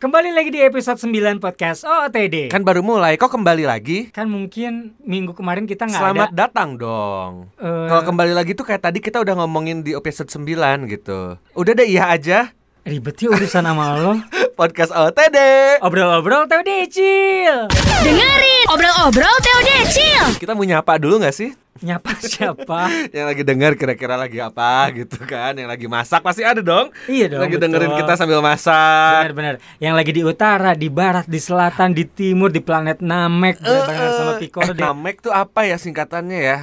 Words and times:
Kembali 0.00 0.32
lagi 0.32 0.48
di 0.48 0.64
episode 0.64 0.96
9 0.96 1.12
podcast 1.36 1.84
OOTD. 1.84 2.48
Kan 2.48 2.64
baru 2.64 2.80
mulai, 2.80 3.20
kok 3.20 3.28
kembali 3.28 3.68
lagi? 3.68 4.08
Kan 4.08 4.32
mungkin 4.32 4.96
minggu 4.98 5.36
kemarin 5.36 5.68
kita 5.68 5.84
nggak 5.84 6.00
Selamat 6.00 6.28
ada. 6.32 6.48
datang 6.48 6.80
dong. 6.80 7.52
Eh, 7.60 7.68
Kalau 7.84 8.08
kembali 8.08 8.32
lagi 8.32 8.56
tuh 8.56 8.64
kayak 8.64 8.80
tadi 8.80 8.96
kita 8.96 9.20
udah 9.20 9.36
ngomongin 9.36 9.84
di 9.84 9.92
episode 9.92 10.32
9 10.32 10.48
gitu. 10.88 11.36
Udah 11.52 11.72
deh 11.76 11.84
iya 11.84 12.08
aja. 12.08 12.48
ribet 12.80 13.12
ya 13.20 13.28
urusan 13.28 13.60
sama 13.60 14.00
lo. 14.00 14.16
Podcast 14.60 14.88
OTD. 14.88 15.36
Obrol-obrol 15.84 16.48
tau 16.48 16.64
decil. 16.64 17.68
Dengerin 18.00 18.64
obrol-obrol 18.72 19.36
Teo 19.36 19.60
Decil. 19.60 20.24
Kita 20.40 20.56
mau 20.56 20.64
nyapa 20.64 20.96
dulu 20.96 21.20
gak 21.20 21.36
sih? 21.36 21.52
Nyapa 21.80 22.12
siapa? 22.20 22.92
Yang 23.16 23.26
lagi 23.32 23.42
dengar 23.42 23.72
kira-kira 23.72 24.14
lagi 24.20 24.36
apa 24.36 24.92
gitu 24.92 25.16
kan 25.24 25.56
Yang 25.56 25.68
lagi 25.72 25.86
masak 25.88 26.20
pasti 26.20 26.44
ada 26.44 26.60
dong 26.60 26.92
Iya 27.08 27.32
dong, 27.32 27.40
Lagi 27.40 27.56
betul. 27.56 27.64
dengerin 27.72 27.92
kita 27.96 28.12
sambil 28.20 28.44
masak 28.44 29.32
Benar-benar. 29.32 29.54
Yang 29.80 29.94
lagi 29.96 30.10
di 30.12 30.22
utara, 30.22 30.70
di 30.76 30.88
barat, 30.92 31.24
di 31.24 31.40
selatan, 31.40 31.96
di 31.96 32.04
timur, 32.04 32.52
di 32.52 32.60
planet 32.60 33.00
Namek 33.00 33.64
barengan 33.64 34.12
sama 34.12 34.32
Piccolo 34.36 34.70
eh, 34.70 34.76
deh. 34.76 34.84
Namek 34.84 35.16
tuh 35.20 35.32
apa 35.32 35.60
ya 35.64 35.76
singkatannya 35.76 36.38
ya? 36.38 36.58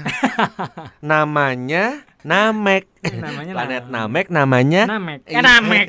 namanya 1.12 2.06
Namek. 2.22 2.84
Namanya 3.08 3.52
Planet 3.56 3.84
Namek. 3.88 4.26
Namek 4.28 4.28
namanya 4.30 4.82
Namek. 4.86 5.20
Eh 5.24 5.32
Iya. 5.34 5.42
Namek. 5.42 5.88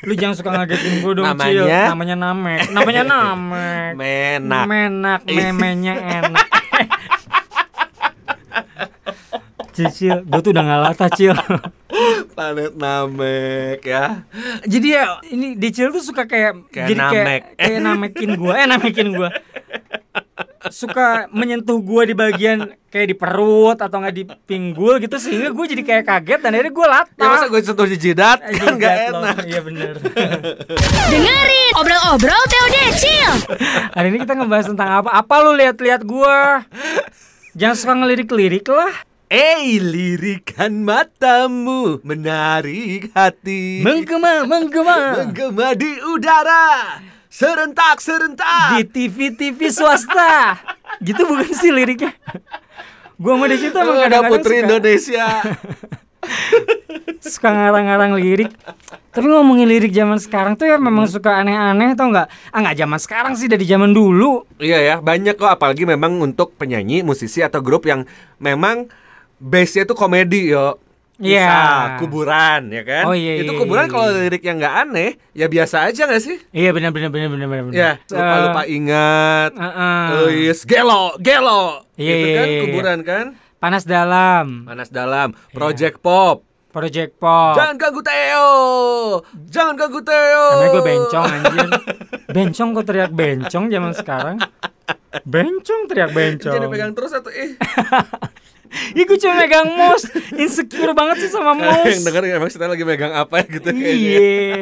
Lu 0.00 0.12
jangan 0.16 0.34
suka 0.36 0.50
ngagetin 0.52 1.00
gue 1.00 1.12
dong, 1.12 1.26
Cil. 1.40 1.64
Namanya? 1.64 1.80
Namanya 1.92 2.16
Namek. 2.16 2.60
Namanya 2.72 3.02
Namek. 3.12 3.92
Menak. 3.96 4.64
Menak, 4.66 5.20
memenya 5.24 5.94
enak. 5.96 6.46
Cicil, 9.82 10.16
gue 10.22 10.40
tuh 10.40 10.50
udah 10.50 10.62
gak 10.62 10.80
latah, 10.84 11.10
Cil. 11.10 11.36
Planet 12.30 12.72
Namek 12.72 13.80
ya. 13.82 14.24
Jadi 14.62 14.88
ya 14.90 15.18
ini 15.26 15.54
Decil 15.54 15.90
tuh 15.90 16.00
suka 16.00 16.24
kayak, 16.24 16.68
Kayak 16.68 16.88
jadi 16.88 17.00
kayak 17.00 17.24
namek. 17.26 17.42
kayak 17.56 17.80
namekin 17.80 18.30
gua, 18.34 18.52
eh 18.54 18.66
namekin 18.66 19.08
gua. 19.10 19.28
Suka 20.68 21.24
menyentuh 21.28 21.80
gua 21.80 22.04
di 22.04 22.12
bagian 22.12 22.68
kayak 22.86 23.06
di 23.06 23.16
perut 23.16 23.76
atau 23.76 23.96
nggak 23.96 24.14
di 24.14 24.24
pinggul 24.44 24.98
gitu 24.98 25.14
sehingga 25.14 25.48
gue 25.48 25.66
jadi 25.68 25.82
kayak 25.82 26.04
kaget 26.04 26.40
dan 26.42 26.50
akhirnya 26.52 26.72
gue 26.72 26.86
latah. 26.86 27.22
Ya 27.22 27.30
masa 27.30 27.46
gue 27.46 27.60
sentuh 27.60 27.86
di 27.86 27.96
jidat 27.96 28.38
Eh, 28.42 28.58
kan 28.58 28.74
gak 28.76 28.96
enak. 29.08 29.36
Iya 29.46 29.60
bener 29.62 29.94
Dengerin 31.06 31.72
obrol-obrol 31.72 32.42
Teo 32.46 32.66
Decil. 32.68 33.32
Hari 33.90 34.06
ini 34.10 34.18
kita 34.18 34.34
ngebahas 34.34 34.66
tentang 34.68 34.88
apa? 35.00 35.10
Apa 35.12 35.34
lu 35.40 35.54
lihat-lihat 35.54 36.02
gua? 36.02 36.66
Jangan 37.54 37.76
suka 37.76 37.92
ngelirik-lirik 37.96 38.66
lah. 38.66 38.94
Eh, 39.30 39.78
lirikan 39.78 40.82
matamu 40.82 42.02
menarik 42.02 43.14
hati. 43.14 43.78
Menggema, 43.78 44.42
menggema. 44.42 45.22
Menggema 45.22 45.70
di 45.78 46.02
udara. 46.02 46.98
Serentak, 47.30 48.02
serentak. 48.02 48.74
Di 48.74 48.82
TV-TV 48.82 49.70
swasta. 49.70 50.58
Gitu 50.98 51.22
bukan 51.22 51.46
sih 51.46 51.70
liriknya? 51.70 52.10
Gua 53.22 53.38
sama 53.38 53.46
Desi 53.46 53.70
tuh 53.70 53.78
emang 53.78 54.02
ada 54.02 54.26
Putri 54.26 54.58
suka- 54.58 54.62
Indonesia. 54.66 55.26
suka 57.22 57.48
ngarang-ngarang 57.54 58.18
lirik. 58.18 58.50
Tapi 59.14 59.26
ngomongin 59.30 59.70
lirik 59.70 59.94
zaman 59.94 60.18
sekarang 60.18 60.58
tuh 60.58 60.66
ya 60.66 60.74
memang 60.74 61.06
suka 61.06 61.38
aneh-aneh 61.38 61.94
tau 61.94 62.10
nggak? 62.10 62.50
Ah 62.50 62.58
nggak 62.58 62.76
zaman 62.76 62.98
sekarang 62.98 63.32
sih 63.38 63.46
dari 63.46 63.62
zaman 63.62 63.94
dulu. 63.94 64.42
Iya 64.58 64.82
ya, 64.82 64.94
banyak 64.98 65.38
kok 65.38 65.54
apalagi 65.54 65.86
memang 65.86 66.18
untuk 66.18 66.58
penyanyi, 66.58 67.06
musisi 67.06 67.46
atau 67.46 67.62
grup 67.62 67.86
yang 67.86 68.10
memang 68.42 68.90
base-nya 69.40 69.88
tuh 69.88 69.96
komedi 69.96 70.52
yo. 70.52 70.76
Iya. 71.20 71.44
Misal, 71.44 71.84
kuburan 72.00 72.60
ya 72.72 72.82
kan? 72.84 73.04
Oh, 73.04 73.12
iya, 73.12 73.44
Itu 73.44 73.52
iya, 73.52 73.60
kuburan 73.60 73.84
iya, 73.84 73.92
kalau 73.92 74.08
iya. 74.08 74.20
lirik 74.24 74.40
yang 74.40 74.56
nggak 74.56 74.74
aneh, 74.88 75.10
ya 75.36 75.46
biasa 75.52 75.76
aja 75.92 76.08
nggak 76.08 76.22
sih? 76.24 76.36
Iya 76.48 76.72
benar 76.72 76.96
benar 76.96 77.12
benar 77.12 77.28
benar 77.28 77.46
benar. 77.48 77.76
Ya, 77.76 77.90
lupa 78.08 78.36
lupa 78.40 78.62
ingat. 78.64 79.50
Eh, 79.52 79.64
eh. 79.68 80.06
Oh 80.16 80.30
yes, 80.32 80.64
gelo, 80.64 81.20
gelo. 81.20 81.84
Iya, 82.00 82.14
gitu 82.16 82.24
iya, 82.24 82.36
kan 82.36 82.46
iya, 82.48 82.56
iya. 82.56 82.62
kuburan 82.64 82.98
kan? 83.04 83.26
Panas 83.60 83.84
dalam. 83.84 84.64
Panas 84.64 84.88
dalam, 84.88 85.36
Iya. 85.36 85.52
Project 85.52 85.96
Pop. 86.00 86.48
Project 86.72 87.20
Pop. 87.20 87.52
Jangan 87.58 87.76
ganggu 87.76 88.00
Theo. 88.00 88.48
Jangan 89.52 89.74
ganggu 89.76 90.00
Theo. 90.00 90.44
Namanya 90.56 90.70
gue 90.72 90.84
bencong 90.88 91.24
anjir. 91.28 91.68
bencong 92.30 92.68
kok 92.72 92.84
teriak 92.88 93.12
bencong 93.12 93.64
zaman 93.68 93.92
sekarang. 93.92 94.36
Bencong 95.28 95.80
teriak 95.84 96.16
bencong. 96.16 96.54
Jadi 96.56 96.66
pegang 96.70 96.96
terus 96.96 97.12
atau 97.12 97.28
ih. 97.28 97.58
Ih 98.94 99.02
gue 99.02 99.18
cuma 99.18 99.34
megang 99.34 99.66
mouse 99.66 100.06
Insecure 100.34 100.94
banget 100.94 101.26
sih 101.26 101.30
sama 101.30 101.58
Yang 101.58 101.66
mouse 101.66 102.04
denger 102.06 102.22
emang 102.38 102.50
kita 102.50 102.66
lagi 102.70 102.84
megang 102.86 103.12
apa 103.14 103.42
ya 103.42 103.46
gitu 103.50 103.68
kayaknya. 103.74 103.94
Iya 103.98 104.58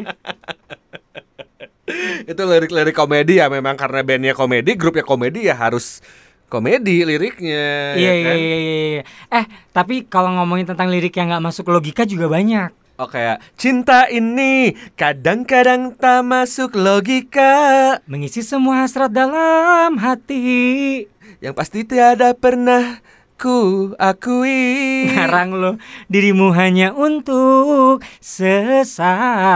Itu 2.31 2.43
lirik-lirik 2.45 2.93
komedi 2.93 3.41
ya 3.41 3.49
memang 3.49 3.73
karena 3.77 4.05
bandnya 4.05 4.37
komedi, 4.37 4.77
grupnya 4.77 5.05
komedi 5.05 5.49
ya 5.49 5.57
harus 5.57 6.05
komedi 6.53 7.05
liriknya. 7.05 7.97
Iya 7.97 8.13
ya 8.13 8.13
iya 8.13 8.25
kan? 8.25 8.37
iya 8.37 8.57
iya 8.61 8.85
iya. 8.93 9.03
Eh 9.33 9.45
tapi 9.73 10.05
kalau 10.05 10.33
ngomongin 10.37 10.69
tentang 10.69 10.93
lirik 10.93 11.17
yang 11.17 11.33
nggak 11.33 11.45
masuk 11.45 11.69
logika 11.73 12.05
juga 12.05 12.29
banyak 12.29 12.73
Oh 12.99 13.07
kayak 13.07 13.39
cinta 13.55 14.11
ini 14.11 14.75
kadang-kadang 14.99 15.95
tak 15.95 16.27
masuk 16.27 16.75
logika 16.75 17.95
Mengisi 18.11 18.43
semua 18.43 18.83
hasrat 18.83 19.15
dalam 19.15 19.95
hati 20.03 21.07
Yang 21.39 21.55
pasti 21.55 21.87
tiada 21.87 22.35
pernah 22.35 22.99
ku 23.39 23.95
akui 24.03 25.07
Ngarang 25.15 25.55
lo 25.55 25.71
Dirimu 26.11 26.51
hanya 26.51 26.91
untuk 26.91 28.03
sesaat. 28.19 29.55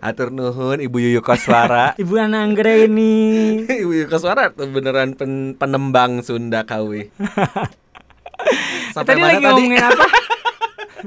Atur 0.00 0.32
nuhun 0.32 0.80
Ibu 0.80 0.96
Yuyu 0.96 1.20
Koswara. 1.20 1.92
Ibu 2.02 2.16
Ananggra 2.16 2.88
ini 2.88 3.12
Ibu 3.84 3.92
Yuyu 3.92 4.08
Koswara 4.08 4.48
tuh 4.48 4.64
beneran 4.72 5.12
pen- 5.12 5.52
penembang 5.60 6.24
Sunda 6.24 6.64
kawi. 6.64 7.12
Tadi 8.96 9.20
lagi 9.20 9.44
ngomongin 9.44 9.84
apa? 9.84 10.06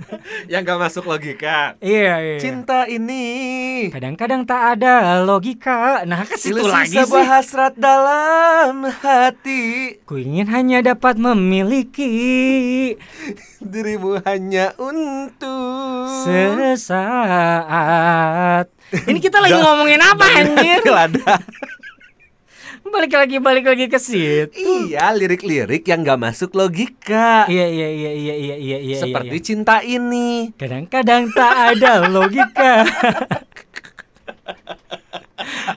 Yang 0.52 0.62
gak 0.68 0.80
masuk 0.80 1.04
logika. 1.10 1.76
Iya 1.82 2.14
iya. 2.22 2.38
Cinta 2.40 2.86
ini. 2.88 3.88
Kadang-kadang 3.90 4.46
tak 4.46 4.78
ada 4.78 5.24
logika. 5.24 6.06
Nah 6.06 6.24
ke 6.26 6.38
situ 6.38 6.62
lagi 6.64 6.98
sebuah 6.98 7.24
sih. 7.24 7.30
hasrat 7.30 7.74
dalam 7.78 8.86
hati. 8.86 9.98
Ku 10.06 10.18
ingin 10.18 10.48
hanya 10.52 10.82
dapat 10.82 11.18
memiliki. 11.18 12.96
Dirimu 13.62 14.22
hanya 14.26 14.74
untuk 14.78 16.08
Sesaat. 16.28 17.58
Ini 18.88 19.20
kita 19.20 19.44
lagi 19.44 19.60
ngomongin 19.60 20.00
apa 20.00 20.26
anjir? 20.40 20.80
Lada. 20.96 21.42
Balik 22.94 23.14
lagi, 23.14 23.38
balik 23.38 23.66
lagi 23.68 23.86
ke 23.92 24.00
situ 24.00 24.88
Iya, 24.88 25.12
lirik-lirik 25.14 25.84
yang 25.88 26.04
gak 26.04 26.20
masuk 26.20 26.56
logika. 26.56 27.46
Iya, 27.48 27.68
iya, 27.68 27.90
iya, 27.92 28.12
iya, 28.14 28.36
iya, 28.36 28.56
iya, 28.58 28.78
iya 28.80 28.98
Seperti 28.98 29.38
iya. 29.38 29.46
cinta 29.46 29.76
ini. 29.84 30.52
Kadang-kadang 30.56 31.30
tak 31.36 31.54
ada 31.76 32.04
logika 32.16 32.88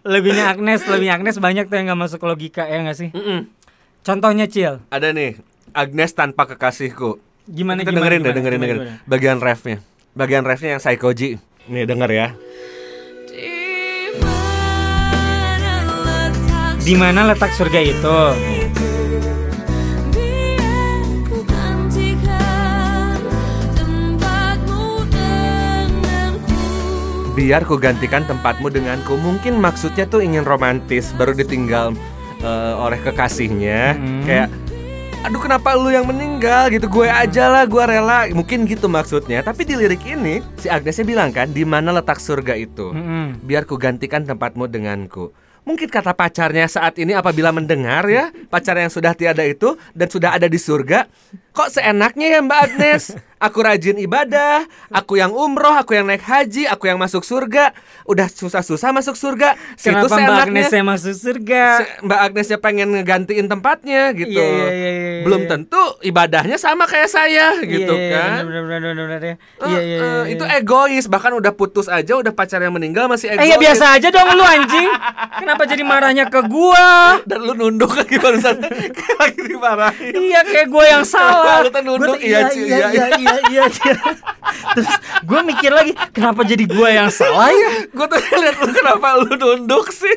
Lebihnya 0.07 0.57
Agnes, 0.57 0.81
lebihnya 0.89 1.21
Agnes 1.21 1.37
banyak 1.37 1.69
tuh 1.69 1.77
yang 1.77 1.93
gak 1.93 2.01
masuk 2.01 2.21
logika 2.25 2.65
ya 2.67 2.83
gak 2.83 2.97
sih? 2.99 3.11
Mm-mm. 3.13 3.47
Contohnya 4.01 4.49
Cil 4.49 4.81
Ada 4.89 5.13
nih, 5.13 5.37
Agnes 5.77 6.11
tanpa 6.17 6.49
kekasihku. 6.49 7.21
Gimana, 7.51 7.83
Kita 7.83 7.93
gimana, 7.93 8.07
dengerin 8.09 8.21
deh, 8.21 8.31
gimana, 8.31 8.39
dengerin, 8.39 8.59
gimana, 8.59 8.73
dengerin. 8.73 9.11
Bagian 9.11 9.39
refnya. 9.43 9.79
Bagian 10.17 10.45
refnya 10.47 10.79
yang 10.79 10.83
Psychoji. 10.83 11.39
Nih, 11.71 11.85
denger 11.87 12.11
ya. 12.11 12.29
Di 16.81 16.97
mana 16.97 17.29
letak 17.29 17.53
surga 17.53 17.81
itu? 17.85 18.19
Biar 27.37 27.65
ku 27.69 27.77
gantikan 27.77 28.25
tempatmu 28.25 28.73
denganku. 28.73 29.21
Mungkin 29.21 29.61
maksudnya 29.61 30.09
tuh 30.09 30.25
ingin 30.25 30.45
romantis, 30.45 31.13
baru 31.21 31.37
ditinggal 31.37 31.93
eh, 32.41 32.75
oleh 32.81 32.97
kekasihnya. 33.05 34.01
Mm. 34.01 34.25
Kayak 34.25 34.49
Aduh 35.21 35.37
kenapa 35.37 35.77
lu 35.77 35.93
yang 35.93 36.09
meninggal 36.09 36.73
gitu 36.73 36.89
Gue 36.89 37.05
aja 37.05 37.53
lah 37.53 37.69
gue 37.69 37.85
rela 37.85 38.25
Mungkin 38.33 38.65
gitu 38.65 38.89
maksudnya 38.89 39.45
Tapi 39.45 39.69
di 39.69 39.77
lirik 39.77 40.01
ini 40.09 40.41
Si 40.57 40.65
Agnesnya 40.65 41.05
bilang 41.05 41.29
kan 41.29 41.53
di 41.53 41.61
mana 41.61 41.93
letak 41.93 42.17
surga 42.17 42.57
itu 42.57 42.89
Mm-mm. 42.89 43.45
biar 43.45 43.69
ku 43.69 43.77
gantikan 43.77 44.25
tempatmu 44.25 44.65
denganku. 44.65 45.29
Mungkin 45.69 45.93
kata 45.93 46.17
pacarnya 46.17 46.65
saat 46.67 46.97
ini 46.97 47.13
apabila 47.13 47.53
mendengar 47.53 48.09
ya, 48.09 48.33
pacar 48.49 48.81
yang 48.81 48.89
sudah 48.89 49.13
tiada 49.13 49.45
itu 49.45 49.77
dan 49.93 50.09
sudah 50.09 50.33
ada 50.33 50.49
di 50.49 50.57
surga, 50.57 51.05
kok 51.53 51.69
seenaknya 51.69 52.27
ya 52.33 52.41
Mbak 52.41 52.61
Agnes? 52.65 53.03
Aku 53.41 53.65
rajin 53.65 53.97
ibadah, 53.97 54.69
aku 54.93 55.17
yang 55.17 55.33
umroh, 55.33 55.73
aku 55.73 55.97
yang 55.97 56.05
naik 56.05 56.21
haji, 56.21 56.69
aku 56.69 56.93
yang 56.93 57.01
masuk 57.01 57.25
surga, 57.25 57.73
udah 58.05 58.29
susah-susah 58.29 58.93
masuk 58.93 59.17
surga. 59.17 59.57
Situ 59.81 59.97
Kenapa 59.97 60.13
Mbak 60.13 60.17
seenaknya 60.21 60.45
Agnes 60.45 60.71
yang 60.77 60.87
masuk 60.89 61.15
surga? 61.17 61.65
Mbak 62.05 62.21
Agnesnya 62.21 62.59
pengen 62.61 62.89
ngegantiin 62.97 63.47
tempatnya 63.49 64.13
gitu. 64.13 64.37
Iya, 64.37 64.69
iya, 64.69 64.91
iya, 64.93 65.10
iya, 65.21 65.23
iya, 65.23 65.27
belum 65.29 65.43
iya. 65.45 65.51
tentu 65.53 65.83
ibadahnya 66.01 66.57
sama 66.57 66.89
kayak 66.89 67.11
saya 67.13 67.47
gitu 67.61 67.93
Iya, 67.93 68.09
iya, 68.09 68.17
kan. 68.17 68.31
Ya. 68.31 68.41
Eh, 68.41 69.69
Iya 69.69 69.81
iya. 69.85 69.99
eh, 70.01 70.01
iya, 70.01 70.21
itu 70.33 70.45
iya. 70.49 70.59
egois 70.65 71.05
bahkan 71.13 71.37
udah 71.37 71.53
putus 71.53 71.87
aja 71.93 72.17
udah 72.17 72.33
pacar 72.33 72.65
yang 72.65 72.73
meninggal 72.73 73.07
masih 73.07 73.37
egois. 73.37 73.45
Eh 73.45 73.53
ya 73.53 73.57
biasa 73.61 73.85
aja 74.01 74.09
dong 74.09 74.29
lu 74.33 74.45
anjing. 74.45 74.89
Kenapa 75.41 75.63
jadi 75.69 75.83
marahnya 75.85 76.25
ke 76.33 76.41
gua? 76.49 77.21
Dan 77.29 77.45
lu 77.45 77.53
nunduk 77.53 77.93
lagi 77.93 78.17
barusan 78.17 78.57
lagi 79.21 79.41
dimarahin. 79.45 80.13
Iya 80.17 80.41
kayak 80.49 80.69
gue 80.73 80.85
yang 80.89 81.05
salah. 81.05 81.61
Lu 81.61 81.69
tuh 81.69 81.83
nunduk, 81.85 82.17
Gua 82.17 82.25
iya, 82.25 82.49
iya, 82.51 82.57
iya, 82.57 82.65
iya, 82.65 82.87
iya, 82.89 83.07
iya, 83.21 83.37
iya, 83.53 83.65
iya. 83.69 83.95
Terus 84.75 84.91
gue 85.23 85.41
mikir 85.45 85.71
lagi, 85.71 85.93
kenapa 86.11 86.41
jadi 86.43 86.65
gue 86.65 86.89
yang 86.89 87.11
salah 87.13 87.53
ya? 87.53 87.71
Gue 87.93 88.07
tuh 88.09 88.19
liat 88.19 88.57
lu 88.65 88.71
kenapa 88.73 89.09
lu 89.21 89.33
nunduk 89.37 89.93
sih 89.93 90.17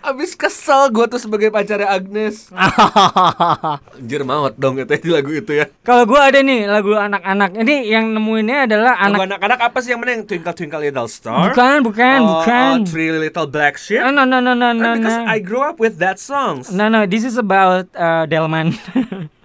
Abis 0.00 0.32
kesel 0.32 0.88
gue 0.88 1.06
tuh 1.06 1.18
sebagai 1.18 1.48
pacarnya 1.48 1.88
Agnes 1.88 2.48
Anjir 3.96 4.22
maut 4.22 4.54
dong 4.54 4.76
itu 4.76 4.92
di 4.96 5.10
lagu 5.10 5.30
itu 5.30 5.52
ya 5.52 5.66
Kalau 5.82 6.04
gue 6.04 6.18
ada 6.18 6.38
nih 6.38 6.66
lagu 6.66 6.92
anak-anak. 6.92 7.56
Ini 7.56 7.76
yang 7.86 8.10
nemuinnya 8.10 8.66
adalah 8.66 8.92
Lagu 8.98 9.22
anak. 9.22 9.38
anak-anak 9.38 9.60
apa 9.62 9.78
sih 9.80 9.94
yang 9.94 10.00
mana 10.02 10.18
yang 10.18 10.24
Twinkle 10.24 10.52
Twinkle 10.52 10.82
Little 10.82 11.06
Star? 11.06 11.50
Bukan, 11.50 11.76
bukan, 11.82 12.18
Oh, 12.22 12.28
bukan. 12.42 12.74
oh, 12.82 12.86
Three 12.86 13.10
Little 13.10 13.46
Black 13.46 13.78
Sheep? 13.78 14.02
No, 14.02 14.10
no, 14.12 14.24
no, 14.26 14.40
no, 14.42 14.54
no, 14.54 14.90
Because 14.98 15.16
no. 15.16 15.26
I 15.26 15.38
grew 15.38 15.62
up 15.62 15.78
with 15.78 15.98
that 15.98 16.18
songs 16.18 16.70
No, 16.70 16.86
no, 16.86 17.06
this 17.06 17.22
is 17.22 17.38
about 17.38 17.86
uh, 17.94 18.26
Delman. 18.26 18.74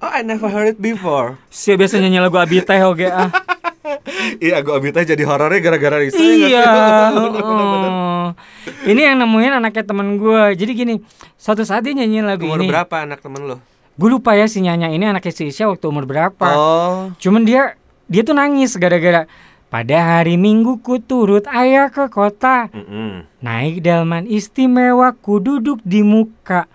Oh 0.01 0.09
I 0.09 0.25
never 0.25 0.49
heard 0.49 0.65
it 0.67 0.81
before 0.81 1.37
Saya 1.53 1.77
biasa 1.77 2.01
nyanyi 2.01 2.17
lagu 2.19 2.33
Abiteh 2.35 2.81
oke 2.81 3.05
ah. 3.05 3.29
Iya 4.39 4.61
gue 4.61 4.73
abitnya 4.73 5.03
jadi 5.03 5.23
horornya 5.23 5.59
gara-gara 5.59 5.97
Risa 5.97 6.17
Iya. 6.17 6.65
Bener, 7.15 7.41
bener, 7.41 7.65
bener. 7.65 7.91
oh. 7.91 8.27
Ini 8.83 9.01
yang 9.03 9.17
nemuin 9.17 9.53
anaknya 9.57 9.83
temen 9.83 10.15
gue. 10.15 10.43
Jadi 10.53 10.71
gini, 10.71 10.95
suatu 11.35 11.61
saat 11.61 11.81
dia 11.81 11.93
nyanyiin 11.93 12.23
lagu 12.23 12.45
Umur 12.45 12.59
ini. 12.59 12.69
berapa 12.69 13.03
anak 13.03 13.19
temen 13.19 13.43
lo? 13.43 13.57
Gue 13.93 14.09
lupa 14.09 14.33
ya 14.33 14.47
si 14.47 14.59
Nyanya 14.59 14.87
ini 14.87 15.03
anaknya 15.03 15.29
si 15.29 15.43
Isya 15.45 15.67
waktu 15.67 15.85
umur 15.85 16.05
berapa. 16.05 16.47
Oh 16.51 17.11
Cuman 17.17 17.43
dia 17.43 17.75
dia 18.07 18.23
tuh 18.23 18.33
nangis 18.33 18.73
gara-gara 18.73 19.27
pada 19.67 19.97
hari 20.17 20.35
Minggu 20.35 20.79
ku 20.79 20.97
turut 20.97 21.43
ayah 21.45 21.87
ke 21.87 22.07
kota. 22.07 22.71
Mm-mm. 22.71 23.27
Naik 23.39 23.79
delman 23.79 24.25
istimewa 24.25 25.11
ku 25.13 25.37
duduk 25.37 25.79
di 25.81 26.01
muka. 26.01 26.65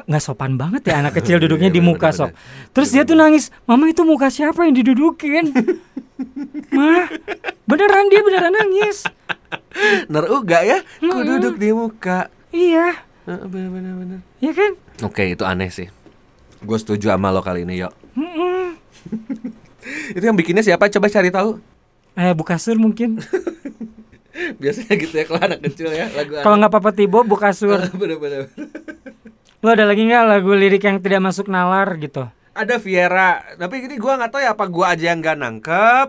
Nggak 0.00 0.22
sopan 0.22 0.56
banget 0.56 0.88
ya 0.88 0.98
anak 0.98 1.12
kecil 1.14 1.36
duduknya 1.42 1.68
Iya, 1.68 1.76
di 1.76 1.80
bener, 1.80 1.92
muka 1.92 2.08
sok. 2.10 2.30
Terus 2.72 2.88
dia 2.90 3.04
tuh 3.04 3.12
nangis, 3.12 3.52
"Mama 3.62 3.84
itu 3.86 4.00
muka 4.02 4.28
siapa 4.28 4.64
yang 4.64 4.72
didudukin?" 4.74 5.52
Mah, 6.76 7.12
beneran 7.68 8.08
dia 8.08 8.20
beneran 8.20 8.54
nangis. 8.54 9.04
Neruga 10.06 10.62
ya 10.62 10.80
Ku 10.96 11.18
duduk 11.20 11.56
di 11.56 11.68
muka 11.70 12.32
Iya, 12.48 12.96
Bener-bener 13.22 13.92
bener. 13.94 14.18
iya 14.38 14.52
kan? 14.52 14.72
Oke 15.02 15.28
itu 15.28 15.42
aneh 15.42 15.68
sih 15.68 15.88
Gue 16.58 16.78
setuju 16.78 17.10
sama 17.10 17.28
lo 17.28 17.40
kali 17.40 17.64
ini 17.64 17.80
yuk. 17.80 17.92
Itu 20.14 20.22
yang 20.22 20.38
bikinnya 20.38 20.62
siapa? 20.62 20.86
Coba 20.88 21.10
cari 21.10 21.28
tahu. 21.28 21.58
Eh, 22.14 22.32
Bukasur 22.32 22.78
mungkin. 22.78 23.18
Biasanya 24.56 24.94
gitu 24.96 25.12
ya 25.12 25.24
kalau 25.26 25.42
anak 25.42 25.60
kecil 25.62 25.90
ya 25.90 26.06
lagu 26.08 26.38
Kalau 26.38 26.56
nggak 26.56 26.72
Papa 26.72 26.90
Tibo, 26.94 27.20
Bukasur. 27.22 27.82
bener-bener. 27.92 28.46
Lo 29.62 29.70
ada 29.70 29.86
lagi 29.86 30.02
nggak 30.02 30.26
lagu 30.26 30.50
lirik 30.58 30.82
yang 30.82 30.98
tidak 30.98 31.22
masuk 31.22 31.46
nalar 31.46 31.94
gitu? 32.02 32.26
Ada 32.50 32.82
Viera, 32.82 33.46
tapi 33.54 33.86
ini 33.86 33.94
gua 33.94 34.18
nggak 34.18 34.34
tahu 34.34 34.42
ya 34.42 34.58
apa 34.58 34.66
gua 34.66 34.90
aja 34.90 35.14
yang 35.14 35.22
nggak 35.22 35.38
nangkep 35.38 36.08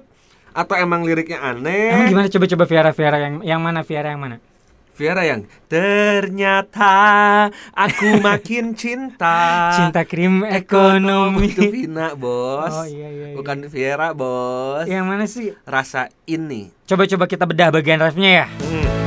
atau 0.58 0.74
emang 0.74 1.06
liriknya 1.06 1.38
aneh. 1.38 1.94
Emang 1.94 2.10
gimana 2.10 2.28
coba-coba 2.34 2.66
Viera 2.66 2.90
Viera 2.90 3.18
yang 3.22 3.46
yang 3.46 3.62
mana 3.62 3.86
Viera 3.86 4.10
yang 4.10 4.26
mana? 4.26 4.42
Viera 4.98 5.22
yang 5.22 5.46
ternyata 5.70 6.90
aku 7.78 8.26
makin 8.26 8.74
cinta. 8.74 9.38
Cinta 9.78 10.02
krim 10.02 10.42
ekonomi. 10.50 11.54
itu 11.54 11.70
Vina 11.70 12.18
bos. 12.18 12.74
Oh, 12.74 12.90
iya, 12.90 13.06
iya, 13.06 13.26
iya. 13.30 13.38
Bukan 13.38 13.70
Viera 13.70 14.18
bos. 14.18 14.90
Yang 14.90 15.06
mana 15.06 15.26
sih? 15.30 15.54
Rasa 15.70 16.10
ini. 16.26 16.74
Coba-coba 16.90 17.30
kita 17.30 17.46
bedah 17.46 17.70
bagian 17.70 18.02
refnya 18.02 18.30
ya. 18.34 18.46
Hmm. 18.50 19.03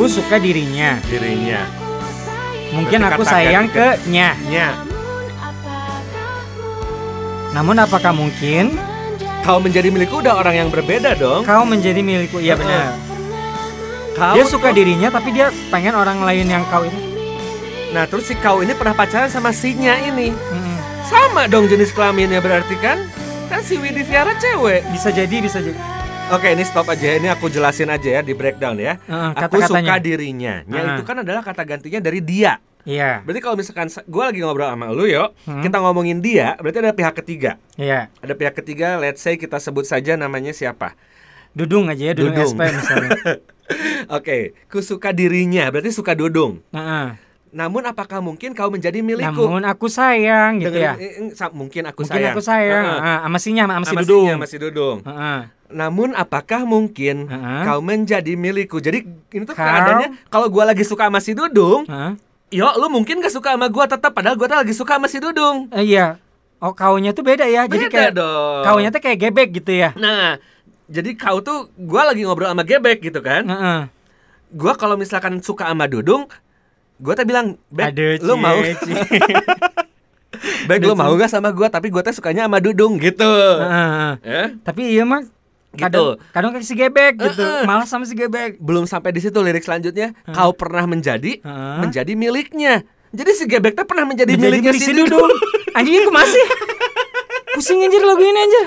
Aku 0.00 0.08
suka 0.08 0.40
dirinya. 0.40 0.96
Dirinya. 1.12 1.60
Mungkin 2.72 3.04
Berarti 3.04 3.20
aku 3.20 3.22
sayang 3.28 3.68
ke 3.68 4.00
nya. 4.08 4.32
Nya. 4.48 4.72
Namun 7.52 7.76
apakah 7.76 8.16
mungkin 8.16 8.80
Kau 9.44 9.60
menjadi 9.60 9.92
milikku 9.92 10.24
udah 10.24 10.40
orang 10.40 10.56
yang 10.56 10.68
berbeda 10.72 11.20
dong. 11.20 11.44
kau 11.44 11.68
menjadi 11.68 12.00
milikku? 12.00 12.40
Iya 12.40 12.56
benar. 12.56 12.96
Kau 14.16 14.32
Dia 14.32 14.48
suka 14.48 14.72
dirinya 14.72 15.12
tapi 15.12 15.36
dia 15.36 15.52
pengen 15.68 15.92
orang 15.92 16.24
lain 16.24 16.48
yang 16.48 16.64
kau 16.72 16.80
ini. 16.80 16.96
Nah 17.92 18.08
terus 18.08 18.24
si 18.24 18.32
kau 18.40 18.64
ini 18.64 18.72
pernah 18.72 18.96
pacaran 18.96 19.28
sama 19.28 19.52
sinya 19.52 20.00
ini 20.00 20.32
Mm-mm. 20.32 20.76
Sama 21.12 21.44
dong 21.44 21.68
jenis 21.68 21.92
kelaminnya 21.92 22.40
berarti 22.40 22.72
kan 22.80 23.04
Kan 23.52 23.60
si 23.60 23.76
Widi 23.76 24.00
Viara 24.06 24.32
cewek 24.40 24.80
Bisa 24.96 25.12
jadi, 25.12 25.36
bisa 25.44 25.60
jadi. 25.60 25.89
Oke 26.30 26.54
ini 26.54 26.62
stop 26.62 26.86
aja 26.86 27.18
Ini 27.18 27.28
aku 27.28 27.50
jelasin 27.50 27.90
aja 27.90 28.08
ya 28.08 28.20
di 28.22 28.32
breakdown 28.32 28.78
ya 28.78 28.94
Heeh, 29.02 29.30
Aku 29.36 29.58
suka 29.60 29.98
dirinya 29.98 30.62
Nya 30.62 30.78
Heeh. 30.78 30.90
itu 30.94 31.02
kan 31.02 31.16
adalah 31.20 31.42
kata 31.42 31.66
gantinya 31.66 31.98
dari 31.98 32.22
dia 32.22 32.62
Iya, 32.80 33.20
Berarti 33.20 33.40
kalau 33.42 33.60
misalkan 33.60 33.86
gue 33.90 34.22
lagi 34.24 34.40
ngobrol 34.40 34.70
sama 34.70 34.88
lu 34.88 35.04
yo 35.04 35.34
Hmm. 35.44 35.60
Kita 35.60 35.82
ngomongin 35.82 36.22
dia 36.22 36.54
Berarti 36.56 36.78
ada 36.80 36.94
pihak 36.94 37.14
ketiga 37.16 37.58
iya. 37.74 38.08
Ada 38.18 38.32
pihak 38.32 38.54
ketiga 38.56 38.96
let's 38.96 39.20
say 39.20 39.34
kita 39.34 39.58
sebut 39.58 39.84
saja 39.84 40.14
namanya 40.14 40.54
siapa 40.54 40.94
Dudung 41.50 41.90
aja 41.90 42.00
ya, 42.00 42.14
Dudung, 42.14 42.32
Dudung. 42.32 42.54
SP 42.54 42.60
misalnya. 42.70 43.10
Oke 44.16 44.54
ku 44.66 44.80
suka 44.80 45.10
dirinya 45.10 45.66
Berarti 45.68 45.90
suka 45.90 46.14
Dudung 46.14 46.62
Heeh. 46.70 47.18
Namun 47.50 47.82
apakah 47.82 48.22
mungkin 48.22 48.54
kau 48.54 48.70
menjadi 48.70 49.02
milikku 49.02 49.42
Namun 49.42 49.66
aku 49.66 49.90
sayang 49.90 50.62
gitu 50.62 50.78
ya. 50.78 50.94
Dengerin, 50.94 51.34
eh, 51.34 51.34
eh, 51.34 51.50
mungkin 51.50 51.82
aku 51.90 52.06
Mungkin 52.06 52.14
sayang 52.14 52.32
aku 52.32 52.42
sayang. 52.42 52.84
Heeh. 52.86 52.98
Ah, 53.02 53.18
sama 53.26 53.38
sinya, 53.42 53.64
sama 53.66 53.86
si 53.86 53.94
Dudung. 53.98 54.22
sinya, 54.22 54.34
masih 54.38 54.58
dudung. 54.62 54.98
Heeh. 55.02 55.40
Namun 55.70 56.08
apakah 56.14 56.62
mungkin 56.62 57.26
Heeh. 57.26 57.62
kau 57.66 57.82
menjadi 57.82 58.32
milikku? 58.34 58.78
Jadi 58.78 59.02
ini 59.02 59.42
tuh 59.42 59.54
Kau- 59.54 59.66
keadaannya 59.66 60.30
kalau 60.30 60.46
gua 60.46 60.70
lagi 60.70 60.86
suka 60.86 61.10
sama 61.10 61.18
si 61.18 61.34
Dudung, 61.34 61.86
Heeh. 61.86 62.12
yo 62.54 62.70
lu 62.78 62.86
mungkin 62.86 63.18
gak 63.18 63.34
suka 63.34 63.58
sama 63.58 63.66
gua 63.66 63.86
tetap 63.86 64.14
padahal 64.14 64.34
gua 64.34 64.46
tuh 64.46 64.58
lagi 64.62 64.74
suka 64.74 64.98
sama 64.98 65.10
si 65.10 65.18
Dudung. 65.18 65.66
Eh, 65.70 65.90
iya. 65.90 66.22
Oh, 66.62 66.70
kaunya 66.70 67.10
tuh 67.10 67.26
beda 67.26 67.50
ya. 67.50 67.66
Jadi 67.66 67.88
Beda 67.88 67.94
kayak 67.94 68.12
dong. 68.14 68.62
kaunya 68.62 68.88
tuh 68.90 69.00
kayak 69.00 69.18
gebek 69.18 69.48
gitu 69.58 69.72
ya. 69.74 69.90
Nah, 69.96 70.38
jadi 70.86 71.10
kau 71.14 71.42
tuh 71.42 71.66
gua 71.74 72.14
lagi 72.14 72.22
ngobrol 72.22 72.46
sama 72.46 72.62
Gebek 72.62 73.02
gitu 73.02 73.18
kan. 73.18 73.42
Heeh. 73.42 73.80
Gua 74.50 74.74
kalau 74.74 74.94
misalkan 74.94 75.38
suka 75.40 75.66
sama 75.66 75.86
Dudung, 75.86 76.26
gua 77.00 77.16
tuh 77.16 77.24
bilang, 77.24 77.56
"Bek, 77.68 77.90
Aduh, 77.90 78.20
lu 78.20 78.34
cie, 78.36 78.40
mau 78.40 78.58
cie. 78.60 78.94
Bek, 80.68 80.78
lu 80.80 80.94
mau 80.94 81.10
gak 81.16 81.32
sama 81.32 81.50
gua 81.50 81.66
tapi 81.66 81.90
gua 81.90 82.00
tuh 82.00 82.14
sukanya 82.14 82.46
sama 82.46 82.60
Dudung 82.60 82.96
gitu." 82.96 83.26
Heeh. 83.26 84.10
Ya? 84.22 84.42
Tapi 84.60 84.82
iya 84.94 85.02
mah 85.02 85.24
kadang 85.70 86.18
Gitu. 86.18 86.34
kadang 86.34 86.50
kayak 86.50 86.66
si 86.66 86.74
gebek 86.74 87.14
gitu. 87.16 87.42
Heeh. 87.42 87.62
Malah 87.64 87.86
sama 87.86 88.04
si 88.04 88.14
gebek. 88.14 88.58
Belum 88.58 88.84
sampai 88.84 89.10
di 89.10 89.18
situ 89.18 89.38
lirik 89.38 89.62
selanjutnya, 89.62 90.14
kau 90.30 90.52
pernah 90.52 90.84
menjadi 90.84 91.40
Heeh. 91.40 91.76
menjadi 91.80 92.12
miliknya. 92.14 92.84
Jadi 93.10 93.30
si 93.34 93.42
Gebek 93.42 93.74
tuh 93.74 93.82
pernah 93.90 94.06
menjadi, 94.06 94.38
Menjadi 94.38 94.46
miliknya 94.46 94.70
milik 94.70 94.86
si 94.86 94.94
Dudung. 94.94 95.18
Dudung. 95.26 95.34
Anjing 95.74 95.98
aku 95.98 96.14
masih. 96.14 96.44
Pusing 97.58 97.82
anjir 97.82 98.02
lagu 98.06 98.22
ini 98.22 98.38
anjir. 98.38 98.66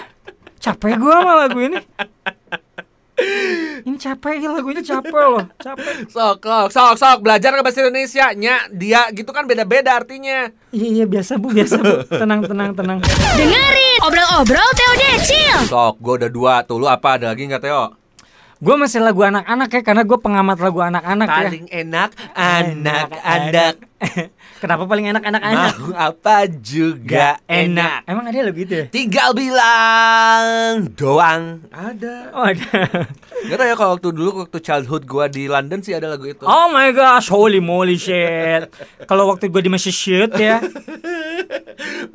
Capek 0.60 1.00
gua 1.00 1.24
sama 1.24 1.34
lagu 1.48 1.60
ini. 1.64 1.80
Ini 3.84 3.98
capek 4.00 4.36
ya 4.40 4.50
lagu 4.54 4.68
ini 4.72 4.80
capek 4.80 5.24
loh, 5.28 5.46
capek. 5.60 6.08
Sok, 6.08 6.40
sok, 6.44 6.68
sok, 6.72 6.94
sok, 6.96 7.18
belajar 7.20 7.52
ke 7.52 7.62
bahasa 7.64 7.84
Indonesia. 7.84 8.32
Nya, 8.32 8.68
dia 8.72 9.12
gitu 9.12 9.36
kan 9.36 9.44
beda-beda 9.44 10.00
artinya. 10.00 10.48
Iya 10.72 10.88
iya 11.02 11.06
biasa 11.06 11.36
bu, 11.36 11.52
biasa 11.52 11.80
bu. 11.84 12.08
Tenang 12.08 12.48
tenang 12.48 12.72
tenang. 12.72 13.00
Dengerin 13.36 14.00
obrol-obrol 14.04 14.70
Teo 14.76 14.94
Decil 15.00 15.58
Sok, 15.68 16.00
gue 16.00 16.14
udah 16.24 16.32
dua. 16.32 16.54
Tuh 16.64 16.80
lu 16.80 16.88
apa? 16.88 17.20
Ada 17.20 17.36
lagi 17.36 17.48
nggak 17.48 17.64
Teo? 17.64 17.96
Gue 18.64 18.76
masih 18.80 19.04
lagu 19.04 19.20
anak-anak 19.28 19.68
ya, 19.76 19.82
karena 19.84 20.08
gue 20.08 20.20
pengamat 20.24 20.56
lagu 20.64 20.80
anak-anak 20.80 21.28
ya. 21.28 21.36
Paling 21.52 21.68
enak 21.68 22.10
anak-anak. 22.32 23.76
Kenapa 24.64 24.88
paling 24.88 25.12
enak 25.12 25.24
anak-anak? 25.24 25.74
Mau 25.80 25.96
apa 25.96 26.48
juga 26.48 27.40
enak. 27.48 28.08
Emang 28.08 28.26
ada 28.28 28.40
lagu 28.48 28.60
itu 28.64 28.74
ya? 28.74 28.86
Tinggal 28.88 29.36
bilang 29.36 30.88
doang. 30.96 31.68
Ada. 31.72 32.32
Oh 32.32 32.48
ada. 32.48 32.72
Gak 33.50 33.58
tau 33.60 33.68
ya 33.68 33.76
kalau 33.76 33.92
waktu 34.00 34.10
dulu 34.16 34.30
waktu 34.48 34.58
childhood 34.64 35.04
gua 35.04 35.28
di 35.28 35.52
London 35.52 35.84
sih 35.84 35.92
ada 35.92 36.08
lagu 36.08 36.24
itu. 36.28 36.44
Oh 36.48 36.72
my 36.72 36.96
gosh, 36.96 37.28
holy 37.28 37.60
moly 37.60 38.00
shit. 38.00 38.72
Kalau 39.04 39.28
waktu 39.28 39.52
gue 39.52 39.62
di 39.64 39.72
masih 39.72 39.92
shit 39.92 40.32
ya. 40.40 40.64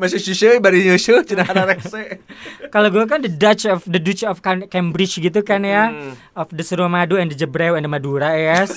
Masih 0.00 0.23
susu 0.23 0.57
bari 0.62 0.88
nyusu 0.88 1.21
cina 1.28 1.45
ada 1.45 1.68
rekse. 1.68 2.23
Kalau 2.75 2.88
gue 2.88 3.04
kan 3.04 3.21
the 3.21 3.33
Dutch 3.33 3.68
of 3.68 3.85
the 3.85 4.00
Dutch 4.00 4.25
of 4.25 4.40
Cam- 4.40 4.68
Cambridge 4.71 5.21
gitu 5.21 5.40
kan 5.45 5.66
ya. 5.66 5.92
Hmm. 5.92 6.12
Of 6.33 6.54
the 6.54 6.64
Suramadu 6.64 7.21
and 7.21 7.28
the 7.28 7.37
Jebreu 7.37 7.76
and 7.76 7.85
the 7.85 7.92
Madura 7.92 8.33
yes. 8.38 8.73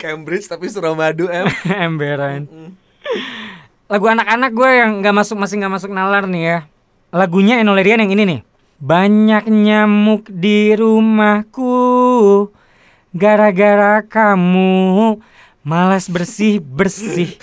Cambridge 0.00 0.48
tapi 0.48 0.66
Suramadu 0.68 1.28
em. 1.28 1.46
Emberan. 1.68 2.48
Lagu 3.92 4.06
anak-anak 4.10 4.50
gue 4.50 4.70
yang 4.70 4.90
nggak 4.98 5.14
masuk 5.14 5.38
masih 5.38 5.62
nggak 5.62 5.74
masuk 5.78 5.90
nalar 5.94 6.26
nih 6.26 6.42
ya. 6.42 6.58
Lagunya 7.14 7.62
Enolerian 7.62 8.02
yang 8.02 8.10
ini 8.10 8.24
nih. 8.26 8.40
Banyak 8.76 9.48
nyamuk 9.48 10.28
di 10.28 10.76
rumahku 10.76 11.72
Gara-gara 13.16 14.04
kamu 14.04 15.16
malas 15.64 16.12
bersih-bersih. 16.12 17.40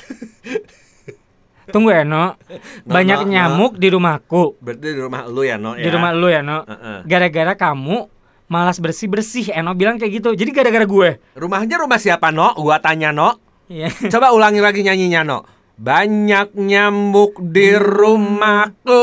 Tunggu 1.74 1.90
ya, 1.90 2.06
No. 2.06 2.38
Banyak 2.86 3.24
no, 3.24 3.25
no. 3.25 3.32
nyamuk 3.34 3.74
di 3.82 3.88
rumahku. 3.90 4.62
Berarti 4.62 4.94
di 4.94 5.02
rumah 5.02 5.25
lu 5.25 5.42
ya, 5.42 5.58
No 5.58 5.74
Di 5.74 5.90
rumah 5.90 6.13
lu 6.13 6.30
ya, 6.30 6.46
No. 6.46 6.62
Gara-gara 7.10 7.58
kamu 7.58 8.06
malas 8.46 8.78
bersih-bersih. 8.78 9.52
Eno 9.52 9.74
bilang 9.74 9.96
kayak 9.96 10.14
gitu. 10.18 10.30
Jadi 10.32 10.50
gara-gara 10.50 10.84
gue. 10.84 11.10
Rumahnya 11.34 11.78
rumah 11.78 11.98
siapa, 11.98 12.30
No? 12.30 12.54
Gua 12.56 12.78
tanya, 12.78 13.10
No. 13.10 13.38
Iya. 13.66 13.90
Coba 14.14 14.32
ulangi 14.32 14.60
lagi 14.60 14.82
nyanyinya, 14.82 15.22
No. 15.22 15.40
Banyak 15.74 16.54
nyamuk 16.54 17.42
di 17.42 17.74
rumahku. 17.74 19.02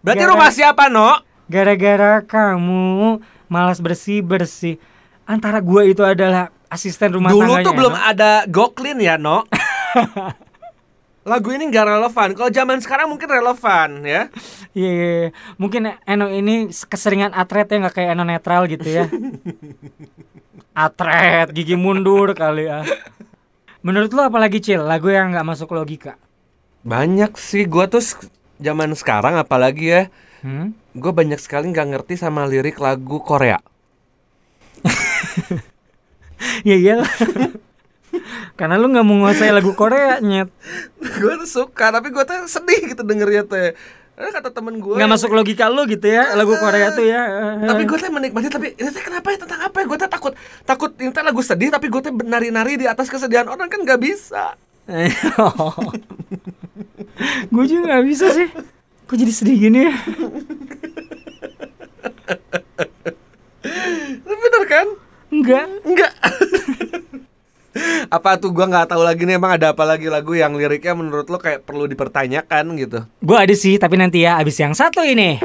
Berarti 0.00 0.22
Gara- 0.22 0.32
rumah 0.32 0.50
siapa, 0.50 0.86
No? 0.86 1.10
Gara-gara 1.46 2.20
kamu 2.20 3.18
malas 3.46 3.78
bersih-bersih. 3.78 4.76
Antara 5.24 5.58
gue 5.58 5.90
itu 5.90 6.02
adalah 6.02 6.50
asisten 6.66 7.10
rumah 7.12 7.30
Dulu 7.30 7.42
tangganya. 7.42 7.64
tuh 7.64 7.74
belum 7.74 7.94
No. 7.94 8.02
ada 8.02 8.30
Goklin 8.46 8.98
ya, 8.98 9.16
No. 9.16 9.46
Lagu 11.26 11.50
ini 11.50 11.66
nggak 11.66 11.86
relevan. 11.90 12.28
Kalau 12.38 12.50
zaman 12.54 12.78
sekarang 12.78 13.10
mungkin 13.10 13.26
relevan 13.26 14.06
ya. 14.06 14.30
Iya, 14.70 14.90
iya, 14.94 15.10
iya. 15.26 15.30
mungkin 15.58 15.90
Eno 16.06 16.30
ini 16.30 16.70
keseringan 16.70 17.34
atret 17.34 17.66
ya 17.66 17.82
nggak 17.82 17.94
kayak 17.98 18.10
Eno 18.14 18.22
netral 18.22 18.70
gitu 18.70 18.86
ya. 18.86 19.10
atret, 20.86 21.50
gigi 21.50 21.74
mundur 21.74 22.30
kali 22.30 22.70
ya. 22.70 22.86
Menurut 23.82 24.14
lo 24.14 24.22
apalagi 24.30 24.62
Cil, 24.62 24.86
lagu 24.86 25.10
yang 25.10 25.34
nggak 25.34 25.46
masuk 25.46 25.74
logika? 25.74 26.14
Banyak 26.86 27.34
sih 27.34 27.66
gua 27.66 27.90
tuh 27.90 28.06
zaman 28.62 28.94
sekarang 28.94 29.34
apalagi 29.34 29.86
ya. 29.90 30.02
Hmm? 30.46 30.78
Gue 30.94 31.10
banyak 31.10 31.42
sekali 31.42 31.74
nggak 31.74 31.90
ngerti 31.90 32.14
sama 32.14 32.46
lirik 32.46 32.78
lagu 32.78 33.18
Korea. 33.18 33.58
Ya 36.64 36.76
iyalah. 36.76 37.08
Karena 38.56 38.80
lu 38.80 38.88
nggak 38.88 39.04
mau 39.04 39.20
nguasai 39.20 39.52
lagu 39.52 39.76
Korea 39.76 40.16
nyet. 40.24 40.48
gue 41.00 41.32
tuh 41.44 41.48
suka 41.48 41.92
tapi 41.92 42.08
gue 42.08 42.24
tuh 42.24 42.48
sedih 42.48 42.96
gitu 42.96 43.04
dengernya 43.04 43.44
teh. 43.44 43.76
Karena 44.16 44.32
kata 44.32 44.48
temen 44.48 44.80
gue 44.80 44.96
Nggak 44.96 45.12
masuk 45.12 45.36
logika 45.36 45.68
lu 45.68 45.84
gitu 45.84 46.08
ya 46.08 46.32
lagu 46.32 46.56
Korea 46.56 46.88
tuh 46.96 47.04
ya. 47.04 47.20
Tapi 47.68 47.84
gue 47.84 47.96
tuh 48.00 48.08
menikmati 48.08 48.48
tapi 48.48 48.72
ini 48.72 48.88
teh 48.88 49.04
kenapa 49.04 49.28
ya 49.28 49.44
tentang 49.44 49.60
apa 49.60 49.76
ya? 49.76 49.84
Gue 49.84 49.98
tuh 50.00 50.08
takut 50.08 50.32
takut 50.64 50.90
ini 50.96 51.12
teh 51.12 51.20
lagu 51.20 51.44
sedih 51.44 51.68
tapi 51.68 51.92
gue 51.92 52.00
tuh 52.00 52.16
nari-nari 52.24 52.80
di 52.80 52.88
atas 52.88 53.12
kesedihan 53.12 53.44
orang 53.44 53.68
kan 53.68 53.84
nggak 53.84 54.00
bisa. 54.00 54.56
gue 57.52 57.64
juga 57.68 57.82
nggak 57.92 58.04
bisa 58.08 58.32
sih. 58.32 58.48
Kok 59.04 59.16
jadi 59.20 59.32
sedih 59.36 59.56
gini 59.68 59.84
ya? 59.84 59.94
Bener 64.24 64.64
kan? 64.64 64.86
Enggak. 65.28 65.66
Enggak. 65.84 66.15
Apa 68.06 68.38
tuh 68.38 68.54
gue 68.54 68.66
nggak 68.66 68.94
tahu 68.94 69.02
lagi 69.02 69.26
nih 69.26 69.36
emang 69.38 69.58
ada 69.58 69.74
apa 69.74 69.82
lagi 69.82 70.06
lagu 70.06 70.34
yang 70.34 70.54
liriknya 70.54 70.94
menurut 70.94 71.26
lo 71.26 71.38
kayak 71.42 71.66
perlu 71.66 71.90
dipertanyakan 71.90 72.78
gitu. 72.78 72.98
Gue 73.22 73.38
ada 73.38 73.54
sih, 73.54 73.76
tapi 73.76 73.98
nanti 73.98 74.22
ya 74.22 74.38
abis 74.38 74.62
yang 74.62 74.74
satu 74.74 75.02
ini. 75.02 75.42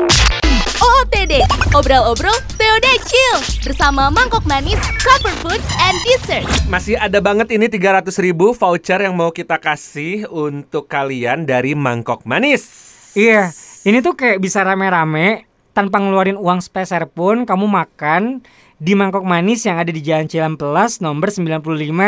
OOTD, 0.81 1.45
obrol-obrol 1.77 2.33
TOD 2.57 2.87
Chill 3.05 3.37
bersama 3.65 4.09
Mangkok 4.09 4.45
Manis, 4.49 4.81
Cover 5.01 5.33
Food, 5.45 5.61
and 5.85 5.97
Dessert. 6.05 6.45
Masih 6.69 6.97
ada 6.97 7.21
banget 7.21 7.53
ini 7.53 7.69
300 7.69 8.09
ribu 8.21 8.53
voucher 8.53 8.97
yang 9.01 9.13
mau 9.13 9.29
kita 9.29 9.61
kasih 9.61 10.25
untuk 10.29 10.89
kalian 10.89 11.45
dari 11.45 11.77
Mangkok 11.77 12.25
Manis. 12.25 12.65
Iya, 13.13 13.53
ini 13.85 14.01
tuh 14.01 14.17
kayak 14.17 14.41
bisa 14.41 14.65
rame-rame 14.65 15.45
tanpa 15.71 16.01
ngeluarin 16.01 16.37
uang 16.37 16.59
sepeser 16.59 17.07
pun 17.07 17.47
kamu 17.47 17.65
makan 17.69 18.43
di 18.81 18.97
mangkok 18.97 19.21
manis 19.21 19.61
yang 19.61 19.77
ada 19.77 19.93
di 19.93 20.01
Jalan 20.01 20.25
Cilampelas 20.25 21.05
nomor 21.05 21.29
95 21.29 21.61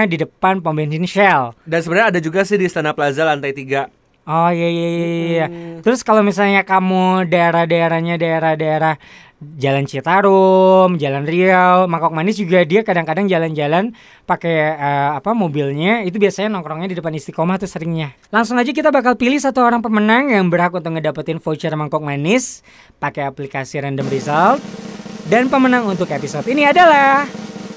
di 0.09 0.17
depan 0.17 0.57
pom 0.57 0.73
bensin 0.73 1.05
Shell. 1.05 1.53
Dan 1.69 1.85
sebenarnya 1.85 2.17
ada 2.17 2.19
juga 2.19 2.41
sih 2.41 2.57
di 2.57 2.65
Istana 2.65 2.97
Plaza 2.97 3.21
lantai 3.21 3.53
3. 3.53 4.25
Oh 4.25 4.49
iya 4.49 4.67
iya 4.73 4.87
iya. 4.89 5.05
iya. 5.05 5.45
Terus 5.85 6.01
kalau 6.01 6.25
misalnya 6.25 6.65
kamu 6.65 7.29
daerah-daerahnya 7.29 8.17
daerah-daerah 8.17 8.97
Jalan 9.43 9.85
Citarum, 9.85 10.95
Jalan 10.95 11.27
Riau, 11.27 11.85
Mangkok 11.85 12.15
Manis 12.15 12.39
juga 12.39 12.63
dia 12.63 12.81
kadang-kadang 12.81 13.27
jalan-jalan 13.27 13.91
pakai 14.23 14.55
eh, 14.73 15.09
apa 15.19 15.35
mobilnya 15.35 16.01
itu 16.07 16.15
biasanya 16.17 16.57
nongkrongnya 16.57 16.89
di 16.89 16.97
depan 16.97 17.13
Istiqomah 17.13 17.61
tuh 17.61 17.69
seringnya. 17.69 18.17
Langsung 18.33 18.57
aja 18.57 18.71
kita 18.71 18.89
bakal 18.89 19.13
pilih 19.19 19.37
satu 19.37 19.61
orang 19.61 19.83
pemenang 19.83 20.31
yang 20.33 20.49
berhak 20.49 20.73
untuk 20.73 20.95
ngedapetin 20.95 21.37
voucher 21.37 21.75
Mangkok 21.77 22.01
Manis 22.01 22.65
pakai 22.97 23.29
aplikasi 23.29 23.83
Random 23.83 24.07
Result. 24.09 24.92
Dan 25.23 25.47
pemenang 25.47 25.87
untuk 25.87 26.11
episode 26.11 26.43
ini 26.51 26.67
adalah 26.67 27.23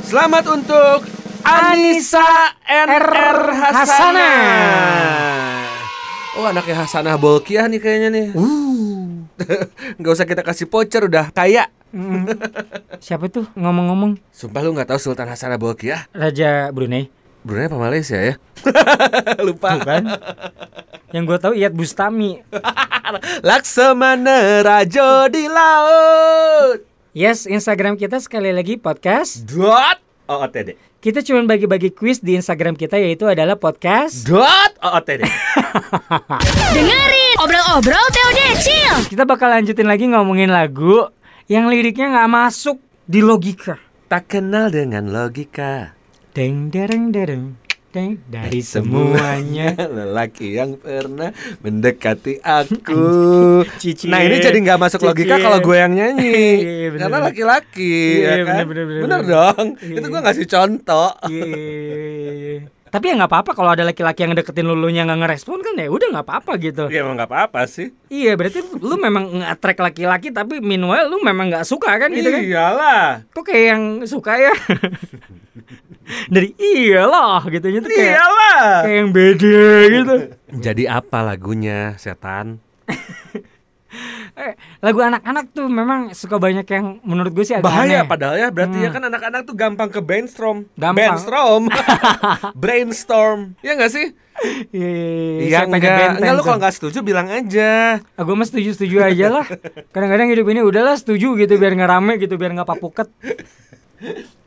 Selamat 0.03 0.51
untuk 0.51 1.07
Anissa 1.47 2.55
NR 2.67 3.39
Hasana. 3.55 4.33
Oh 6.39 6.47
anaknya 6.47 6.83
Hasanah 6.83 7.15
Bolkiah 7.15 7.71
nih 7.71 7.79
kayaknya 7.79 8.09
nih. 8.11 8.27
Nggak 9.99 10.13
usah 10.15 10.27
kita 10.27 10.43
kasih 10.43 10.67
voucher 10.67 11.07
udah 11.07 11.31
kaya. 11.31 11.71
Mm, 11.95 12.27
siapa 12.99 13.31
tuh 13.31 13.47
ngomong-ngomong 13.55 14.19
Sumpah 14.35 14.61
lu 14.67 14.75
nggak 14.75 14.91
tahu 14.91 14.99
Sultan 14.99 15.31
Hasanah 15.31 15.57
Bolkiah? 15.57 16.11
Raja 16.11 16.69
Brunei? 16.75 17.09
Brunei 17.47 17.71
apa 17.71 17.79
Malaysia 17.79 18.19
ya? 18.19 18.35
Lupa. 19.47 19.79
Bukan? 19.79 20.03
Yang 21.15 21.25
gue 21.31 21.39
tahu 21.39 21.53
Iyad 21.55 21.73
Bustami. 21.79 22.43
Laksamana 23.47 24.67
Rajo 24.67 25.31
di 25.31 25.47
laut. 25.47 26.96
Yes, 27.17 27.49
Instagram 27.49 27.97
kita 27.97 28.21
sekali 28.21 28.53
lagi 28.53 28.77
podcast. 28.77 29.49
Dot 29.49 30.05
OOTD. 30.29 30.77
Kita 31.01 31.25
cuma 31.25 31.49
bagi-bagi 31.49 31.89
quiz 31.89 32.21
di 32.21 32.37
Instagram 32.37 32.77
kita 32.77 33.01
yaitu 33.01 33.25
adalah 33.25 33.57
podcast. 33.57 34.29
Dot 34.29 34.77
OOTD. 34.85 35.25
Dengerin 36.77 37.35
obrol-obrol 37.41 38.07
TOD 38.13 38.41
Chill. 38.61 39.09
Kita 39.09 39.25
bakal 39.25 39.49
lanjutin 39.49 39.89
lagi 39.89 40.13
ngomongin 40.13 40.53
lagu 40.53 41.09
yang 41.49 41.73
liriknya 41.73 42.13
nggak 42.13 42.29
masuk 42.29 42.77
di 43.09 43.25
logika. 43.25 43.81
tak 44.13 44.37
kenal 44.37 44.69
dengan 44.69 45.09
logika. 45.09 45.97
Deng 46.37 46.69
dereng 46.69 47.17
dereng 47.17 47.66
deng 47.97 48.21
dari 48.29 48.61
semuanya. 48.61 49.73
lelaki 49.97 50.53
yang 50.53 50.77
pernah 50.77 51.33
mendekati 51.65 52.45
aku. 52.45 53.01
Cicil. 53.81 54.13
Nah 54.13 54.21
ini 54.21 54.37
jadi 54.37 54.53
nggak 54.61 54.77
masuk 54.77 55.01
logika 55.01 55.41
Cicil. 55.41 55.45
kalau 55.49 55.59
gue 55.65 55.77
yang 55.77 55.93
nyanyi, 55.97 56.37
Iya, 56.61 56.89
bener, 56.93 57.01
karena 57.09 57.19
laki-laki, 57.25 57.97
Iya, 58.21 58.29
ya 58.29 58.45
kan? 58.45 58.55
bener, 58.61 58.67
bener, 58.69 58.85
bener, 58.85 59.01
Bener 59.01 59.21
bener. 59.25 59.33
dong. 59.33 59.67
Iya, 59.81 59.97
Itu 59.97 60.07
gue 60.07 60.21
iya. 60.21 60.27
ngasih 60.29 60.47
contoh. 60.47 61.11
Iya. 61.27 62.76
Tapi 62.97 63.13
ya 63.13 63.15
nggak 63.21 63.29
apa-apa 63.29 63.53
kalau 63.53 63.77
ada 63.77 63.85
laki-laki 63.85 64.25
yang 64.25 64.33
deketin 64.33 64.65
lulunya 64.65 65.05
nggak 65.05 65.21
ngerespon 65.21 65.61
kan 65.61 65.77
ya 65.77 65.93
udah 65.93 66.17
nggak 66.17 66.25
apa-apa 66.25 66.57
gitu. 66.57 66.89
Ya 66.89 67.05
emang 67.05 67.21
nggak 67.21 67.29
apa-apa 67.29 67.69
sih. 67.69 67.93
Iya 68.09 68.41
berarti 68.41 68.65
lu 68.73 68.97
memang 68.97 69.37
nge-attract 69.37 69.85
laki-laki 69.85 70.33
tapi 70.33 70.65
meanwhile 70.65 71.05
lu 71.13 71.21
memang 71.21 71.53
nggak 71.53 71.69
suka 71.69 71.93
kan 72.01 72.09
gitu 72.09 72.33
kan? 72.33 72.41
Iyalah. 72.41 73.29
Kok 73.37 73.45
kayak 73.45 73.65
yang 73.77 73.83
suka 74.09 74.41
ya? 74.41 74.57
Dari 76.33 76.57
iyalah 76.57 77.45
gitu 77.53 77.69
tuh 77.69 77.91
kayak 77.93 78.17
Iyalah. 78.17 78.65
kayak 78.89 78.97
yang 78.97 79.11
beda 79.13 79.61
gitu. 79.93 80.15
Jadi 80.57 80.83
apa 80.89 81.19
lagunya, 81.21 82.01
setan? 82.01 82.65
Lagu 84.79 84.99
anak-anak 85.01 85.45
tuh 85.51 85.67
memang 85.67 86.01
suka 86.13 86.37
banyak 86.37 86.63
yang 86.65 87.01
menurut 87.03 87.31
gue 87.31 87.43
sih 87.43 87.55
agak 87.55 87.65
Bahaya 87.65 88.01
aneh. 88.01 88.07
padahal 88.07 88.37
ya 88.37 88.49
berarti 88.49 88.79
ya 88.79 88.85
Hmm. 88.85 88.95
kan 88.95 89.03
anak-anak 89.07 89.41
tuh 89.43 89.55
gampang 89.55 89.89
ke 89.89 89.99
brainstorm. 89.99 90.59
Gampang. 90.75 90.95
Brainstorm. 90.95 91.63
Brainstorm. 92.57 93.39
Ya 93.61 93.73
nggak 93.73 93.91
sih? 93.91 94.07
Iya, 94.71 94.85
iya, 94.85 95.09
iya. 95.09 95.41
Iya 95.41 95.59
enggak. 95.65 95.81
ngebenteng 95.81 96.13
Enggak 96.19 96.35
lu 96.35 96.43
kalau 96.43 96.59
nggak 96.59 96.75
setuju 96.75 96.99
bilang 97.01 97.27
aja. 97.27 97.99
Ah, 98.11 98.23
gue 98.23 98.35
mah 98.35 98.45
setuju-setuju 98.45 98.97
aja 99.03 99.27
lah. 99.33 99.47
Kadang-kadang 99.93 100.29
hidup 100.29 100.47
ini 100.47 100.61
udahlah 100.61 100.95
setuju 100.95 101.35
gitu 101.37 101.57
biar 101.57 101.73
nggak 101.73 101.91
rame 101.91 102.13
gitu 102.17 102.37
biar 102.37 102.53
nggak 102.53 102.69
papuket. 102.69 103.09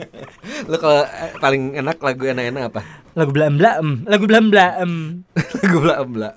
Lu 0.70 0.76
kalau 0.82 1.02
eh, 1.06 1.32
paling 1.38 1.62
enak 1.78 1.96
lagu 2.02 2.22
enak-enak 2.26 2.62
apa? 2.74 2.82
lagu 3.14 3.30
belam. 3.30 3.54
Lagu 4.02 4.26
belam. 4.26 4.50
lagu 5.62 5.76
bla 5.78 6.02
bla. 6.02 6.30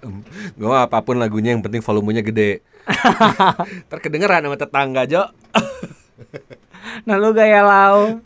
Gue 0.53 0.69
mah 0.69 0.85
apa 0.85 1.01
pun 1.01 1.17
lagunya 1.17 1.57
yang 1.57 1.65
penting 1.65 1.81
volumenya 1.81 2.21
gede. 2.21 2.61
Terkedengeran 3.89 4.45
sama 4.45 4.57
tetangga, 4.61 5.09
Jo. 5.09 5.33
Nah 7.09 7.17
lu 7.17 7.33
gaya 7.33 7.65
lau. 7.65 8.21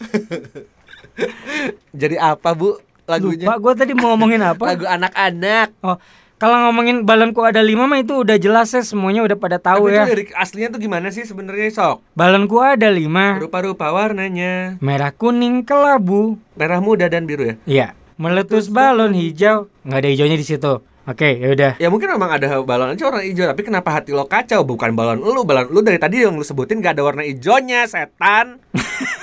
Jadi 1.96 2.20
apa, 2.20 2.52
Bu? 2.52 2.76
Lagunya? 3.08 3.48
Lupa 3.48 3.56
gue 3.58 3.74
tadi 3.74 3.92
mau 3.96 4.14
ngomongin 4.14 4.44
apa? 4.44 4.76
Lagu 4.76 4.86
anak-anak. 4.86 5.68
Oh, 5.82 5.98
kalau 6.40 6.56
ngomongin 6.66 7.04
balonku 7.04 7.44
ada 7.44 7.60
lima 7.60 7.84
mah 7.84 8.00
itu 8.00 8.16
udah 8.16 8.40
jelas 8.40 8.72
ya 8.72 8.80
semuanya 8.80 9.28
udah 9.28 9.36
pada 9.36 9.60
tahu 9.60 9.92
Tapi 9.92 9.94
ya. 9.94 10.04
itu 10.08 10.32
aslinya 10.34 10.72
tuh 10.72 10.80
gimana 10.80 11.12
sih 11.12 11.28
sebenarnya, 11.28 11.68
Sok? 11.68 12.00
Balonku 12.16 12.64
ada 12.64 12.88
lima, 12.88 13.36
Rupa-rupa 13.38 13.92
warnanya. 13.92 14.80
merah, 14.80 15.12
kuning, 15.12 15.68
kelabu. 15.68 16.40
Merah 16.56 16.80
muda 16.80 17.12
dan 17.12 17.28
biru 17.28 17.44
ya? 17.44 17.56
Iya, 17.68 17.88
meletus 18.16 18.72
balon 18.72 19.12
hijau. 19.12 19.68
Nggak 19.84 20.00
ada 20.00 20.10
hijaunya 20.10 20.38
di 20.40 20.48
situ. 20.48 20.80
Oke, 21.10 21.42
ya 21.42 21.50
udah. 21.52 21.72
Ya 21.82 21.90
mungkin 21.90 22.08
memang 22.14 22.30
ada 22.30 22.62
balon 22.62 22.94
aja 22.94 23.10
warna 23.10 23.26
hijau 23.26 23.50
Tapi 23.50 23.66
kenapa 23.66 23.90
hati 23.90 24.14
lo 24.14 24.30
kacau? 24.30 24.62
Bukan 24.62 24.94
balon 24.94 25.18
lu 25.18 25.42
Balon 25.42 25.66
lu 25.74 25.82
dari 25.82 25.98
tadi 25.98 26.22
yang 26.22 26.38
lu 26.38 26.46
sebutin 26.46 26.86
gak 26.86 27.02
ada 27.02 27.02
warna 27.02 27.26
hijaunya 27.26 27.90
Setan 27.90 28.62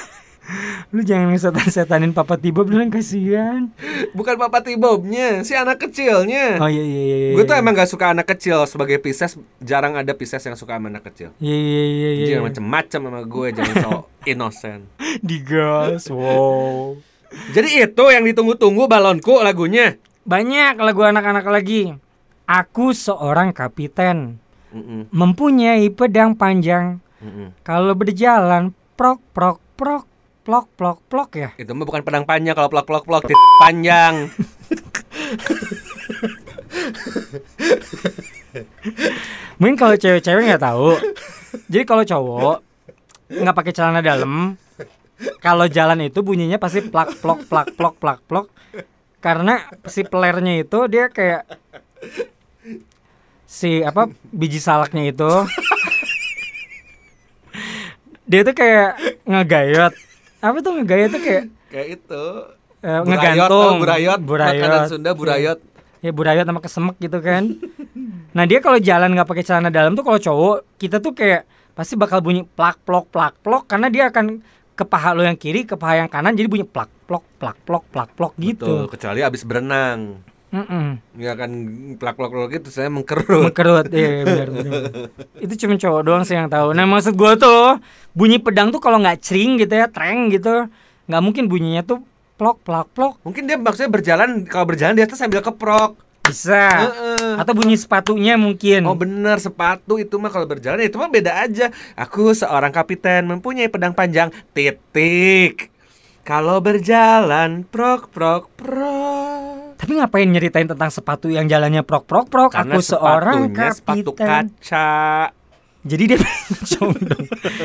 Lu 0.95 1.03
jangan 1.03 1.35
setan-setanin 1.35 2.15
Papa 2.15 2.39
Tibo 2.39 2.63
bilang 2.63 2.87
kasihan. 2.89 3.67
Bukan 4.15 4.39
Papa 4.39 4.63
Tibobnya 4.63 5.43
Si 5.43 5.53
anak 5.59 5.83
kecilnya 5.83 6.63
Oh 6.63 6.71
iya 6.71 6.83
iya 6.83 7.03
iya. 7.03 7.17
iya. 7.19 7.33
Gue 7.35 7.43
tuh 7.43 7.59
emang 7.59 7.75
gak 7.75 7.91
suka 7.91 8.15
anak 8.15 8.31
kecil 8.31 8.63
Sebagai 8.71 9.03
Pisces 9.03 9.35
Jarang 9.59 9.99
ada 9.99 10.15
Pisces 10.15 10.43
yang 10.47 10.55
suka 10.55 10.79
sama 10.79 10.87
anak 10.87 11.11
kecil 11.11 11.35
Iya 11.43 11.57
iya 11.59 11.83
iya 11.85 12.11
iya. 12.15 12.27
Jangan 12.31 12.45
macem-macem 12.55 13.01
sama 13.03 13.21
gue 13.27 13.47
Jangan 13.53 13.75
so 13.83 13.91
innocent 14.31 14.83
Digas. 15.19 16.07
Wow. 16.09 16.97
Jadi 17.53 17.83
itu 17.83 18.05
yang 18.07 18.25
ditunggu-tunggu 18.25 18.87
balonku 18.87 19.43
lagunya 19.43 19.99
Banyak 20.27 20.83
lagu 20.83 21.07
anak-anak 21.07 21.47
lagi. 21.47 21.95
Aku 22.47 22.95
seorang 22.95 23.51
kapiten 23.51 24.39
Mm-mm, 24.75 25.07
mempunyai 25.15 25.87
pedang 25.91 26.35
panjang. 26.35 26.99
Kalau 27.63 27.95
berjalan 27.95 28.75
prok 28.99 29.23
prok 29.31 29.59
prok 29.79 30.05
plok 30.47 30.71
plok 30.79 31.03
plok 31.11 31.31
ya. 31.35 31.51
Itu 31.59 31.75
mah 31.75 31.83
bukan 31.83 32.07
pedang 32.07 32.23
panjang 32.23 32.55
Kalau 32.55 32.71
plok-plok-plok 32.71 33.27
tit 33.27 33.41
panjang 33.59 34.31
Mungkin 39.59 39.77
kalau 39.77 39.97
cewek-cewek 39.97 40.47
nggak 40.47 40.65
tahu. 40.65 40.97
Jadi 41.67 41.85
kalau 41.89 42.05
cowok 42.05 42.59
nggak 43.27 43.57
pakai 43.57 43.73
celana 43.75 44.01
dalam, 44.05 44.55
kalau 45.43 45.67
jalan 45.67 46.07
itu 46.07 46.23
bunyinya 46.23 46.61
pasti 46.61 46.85
plak 46.85 47.19
plok 47.19 47.49
plak 47.49 47.75
plok 47.75 47.95
plak 47.99 48.21
plok. 48.29 48.47
Karena 49.19 49.59
si 49.89 50.07
pelernya 50.07 50.63
itu 50.63 50.87
dia 50.87 51.11
kayak 51.11 51.49
si 53.49 53.83
apa 53.83 54.13
biji 54.31 54.61
salaknya 54.63 55.11
itu. 55.11 55.31
dia 58.31 58.41
tuh 58.45 58.55
kayak 58.55 59.01
ngegayot. 59.25 59.95
Apa 60.41 60.59
tuh? 60.61 60.73
Ngegayot 60.75 61.09
tuh 61.11 61.21
kayak 61.21 61.45
Kayak 61.73 61.89
itu. 61.97 62.25
Eh, 62.79 63.01
Burayot, 63.03 63.07
ngegantung. 63.09 63.51
tau 63.51 63.81
burayot, 63.81 64.21
makanan 64.23 64.83
Sunda 64.87 65.11
burayot. 65.13 65.59
ya 65.99 66.11
burayot 66.13 66.47
sama 66.47 66.61
kesemek 66.61 66.97
gitu 67.01 67.19
kan. 67.19 67.45
Nah 68.31 68.45
dia 68.45 68.61
kalau 68.61 68.79
jalan 68.79 69.11
nggak 69.11 69.27
pakai 69.27 69.43
celana 69.43 69.73
dalam 69.73 69.93
tuh 69.93 70.05
kalau 70.05 70.21
cowok 70.21 70.57
kita 70.77 71.01
tuh 71.01 71.11
kayak 71.11 71.45
pasti 71.73 71.97
bakal 71.97 72.21
bunyi 72.21 72.45
plak 72.45 72.79
plok 72.81 73.11
plak 73.11 73.35
plok 73.41 73.67
karena 73.67 73.89
dia 73.89 74.07
akan 74.07 74.39
ke 74.73 74.85
paha 74.85 75.13
lo 75.13 75.25
yang 75.25 75.35
kiri 75.35 75.65
ke 75.65 75.75
paha 75.75 75.99
yang 75.99 76.09
kanan 76.09 76.33
jadi 76.33 76.47
bunyi 76.47 76.63
plak 76.63 76.89
plok 77.05 77.25
plak 77.37 77.57
plok 77.65 77.85
plak 77.89 78.11
plok 78.13 78.33
Betul, 78.33 78.45
gitu 78.47 78.73
kecuali 78.87 79.21
abis 79.21 79.43
berenang. 79.43 80.21
Mm-mm. 80.55 81.03
Nggak 81.19 81.33
akan 81.37 81.51
plak-plak-plak 81.99 82.49
gitu, 82.63 82.69
saya 82.71 82.87
mengkerut. 82.87 83.51
Mengkerut, 83.51 83.91
iya 83.91 84.23
iya, 84.23 84.25
benar 84.25 84.49
benar. 84.55 84.83
Itu 85.43 85.55
cuma 85.67 85.75
cowok 85.75 86.03
doang 86.07 86.23
sih 86.23 86.39
yang 86.39 86.47
tahu. 86.47 86.71
Nah 86.71 86.87
maksud 86.87 87.19
gua 87.19 87.35
tuh 87.35 87.83
bunyi 88.15 88.39
pedang 88.39 88.71
tuh 88.71 88.79
kalau 88.79 89.03
nggak 89.03 89.21
cering 89.27 89.59
gitu 89.59 89.75
ya, 89.75 89.91
treng 89.91 90.31
gitu, 90.31 90.71
nggak 91.11 91.23
mungkin 91.23 91.51
bunyinya 91.51 91.83
tuh 91.83 91.99
plok 92.37 92.61
plak 92.63 92.93
plok 92.93 93.17
Mungkin 93.25 93.49
dia 93.49 93.57
maksudnya 93.57 93.91
berjalan, 93.91 94.45
kalau 94.45 94.69
berjalan 94.69 94.95
dia 94.95 95.09
tuh 95.09 95.19
sambil 95.19 95.41
keprok. 95.43 95.99
bisa. 96.27 96.91
Heeh. 96.91 97.35
Atau 97.39 97.55
bunyi 97.55 97.79
sepatunya 97.79 98.35
mungkin. 98.35 98.83
Oh 98.85 98.99
bener, 98.99 99.39
sepatu 99.39 99.97
itu 99.97 100.19
mah 100.19 100.31
kalau 100.35 100.47
berjalan 100.51 100.83
ya 100.83 100.91
itu 100.91 100.99
mah 100.99 101.11
beda 101.11 101.33
aja. 101.47 101.71
Aku 101.95 102.35
seorang 102.35 102.75
kapiten 102.75 103.31
mempunyai 103.31 103.71
pedang 103.71 103.95
panjang, 103.95 104.35
titik. 104.51 105.71
Kalau 106.27 106.59
berjalan, 106.59 107.63
prok 107.63 108.11
prok 108.11 108.51
prok. 108.59 109.56
Tapi 109.77 109.93
ngapain 109.95 110.25
nyeritain 110.25 110.67
tentang 110.67 110.89
sepatu 110.89 111.29
yang 111.29 111.45
jalannya 111.45 111.85
prok 111.85 112.05
prok 112.05 112.27
prok? 112.27 112.51
Karena 112.53 112.75
Aku 112.75 112.83
seorang 112.83 113.53
sepatunya 113.53 113.71
sepatu 113.71 114.11
kaca. 114.13 114.89
Jadi 115.87 116.03
dia 116.11 116.19
dong. 116.83 116.97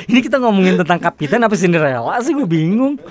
Ini 0.06 0.20
kita 0.22 0.38
ngomongin 0.38 0.78
tentang 0.78 1.02
kapiten 1.02 1.42
apa 1.42 1.58
Cinderella 1.58 2.22
sih 2.22 2.38
gue 2.38 2.46
bingung. 2.46 3.02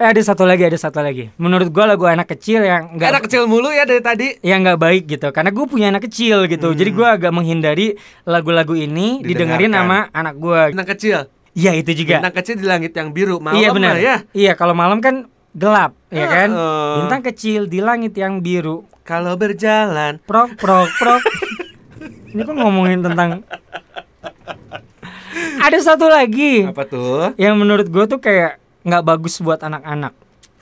Eh 0.00 0.08
ada 0.08 0.18
satu 0.18 0.48
lagi, 0.48 0.64
ada 0.64 0.74
satu 0.74 1.04
lagi. 1.04 1.28
Menurut 1.36 1.68
gua 1.68 1.84
lagu 1.84 2.08
anak 2.08 2.32
kecil 2.32 2.64
yang 2.64 2.96
Anak 2.96 3.20
nggak 3.20 3.22
kecil 3.28 3.44
mulu 3.44 3.68
ya 3.68 3.84
dari 3.84 4.00
tadi. 4.00 4.32
yang 4.40 4.64
nggak 4.64 4.80
baik 4.80 5.04
gitu. 5.06 5.28
Karena 5.28 5.52
gue 5.52 5.66
punya 5.68 5.92
anak 5.92 6.08
kecil 6.08 6.48
gitu. 6.48 6.72
Jadi 6.72 6.90
gua 6.90 7.20
agak 7.20 7.28
menghindari 7.30 8.00
lagu-lagu 8.24 8.72
ini 8.72 9.20
didengerin 9.20 9.76
sama 9.76 10.08
anak 10.10 10.34
gua. 10.40 10.72
Anak 10.72 10.96
kecil. 10.96 11.28
Iya 11.52 11.76
itu 11.76 11.92
juga. 11.92 12.24
Anak 12.24 12.32
kecil 12.40 12.56
di 12.56 12.64
langit 12.64 12.96
yang 12.96 13.12
biru. 13.12 13.44
Malam 13.44 13.60
iya 13.60 13.68
benar. 13.76 13.94
ya. 14.00 14.16
Iya 14.32 14.52
kalau 14.56 14.72
malam 14.72 15.04
kan 15.04 15.28
gelap, 15.52 15.92
ya 16.08 16.26
kan? 16.26 16.48
Heeh. 16.50 16.94
Bintang 17.00 17.22
kecil 17.24 17.66
di 17.66 17.78
langit 17.78 18.14
yang 18.14 18.38
biru. 18.38 18.86
Kalau 19.02 19.34
berjalan, 19.34 20.22
Prok 20.22 20.54
prok 20.54 20.88
prok. 20.94 21.22
Ini 22.30 22.42
kok 22.42 22.54
ngomongin 22.54 23.02
tentang 23.02 23.42
Ada 25.60 25.78
satu 25.84 26.06
lagi 26.06 26.64
apa 26.64 26.82
tuh? 26.84 27.34
yang 27.36 27.54
menurut 27.54 27.86
gue 27.86 28.04
tuh 28.06 28.16
kayak 28.16 28.56
nggak 28.80 29.04
bagus 29.04 29.38
buat 29.38 29.60
anak-anak. 29.60 30.14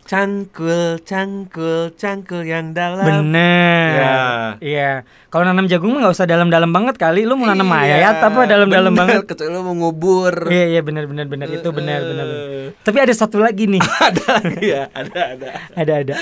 Cangkul, 0.05 0.99
cangkul, 1.05 1.93
cangkul 1.95 2.43
yang 2.43 2.73
dalam. 2.73 3.05
Bener. 3.05 3.78
Ya. 3.89 4.17
Iya. 4.59 4.91
Kalau 5.29 5.45
nanam 5.45 5.65
jagung 5.65 5.93
mah 5.93 6.05
nggak 6.05 6.15
usah 6.15 6.27
dalam-dalam 6.27 6.69
banget 6.69 6.97
kali. 6.97 7.25
Lu 7.25 7.35
mau 7.35 7.49
nanam 7.49 7.69
Iya, 7.69 8.01
ayat 8.01 8.17
apa 8.23 8.41
dalam-dalam 8.45 8.93
banget? 8.93 9.25
Kecuali 9.25 9.51
lu 9.51 9.61
mau 9.63 9.75
ngubur. 9.75 10.49
Iya 10.49 10.65
iya 10.69 10.81
benar 10.81 11.05
benar 11.05 11.27
benar 11.27 11.49
itu 11.49 11.69
benar 11.69 12.01
benar. 12.01 12.27
benar. 12.27 12.71
Tapi 12.81 12.99
ada 12.99 13.13
satu 13.13 13.39
lagi 13.39 13.65
nih. 13.67 13.81
ada 14.09 14.23
lagi 14.41 14.65
ya, 14.65 14.83
ada 14.91 15.21
ada. 15.33 15.49
ada 15.73 15.93
ada. 16.01 16.15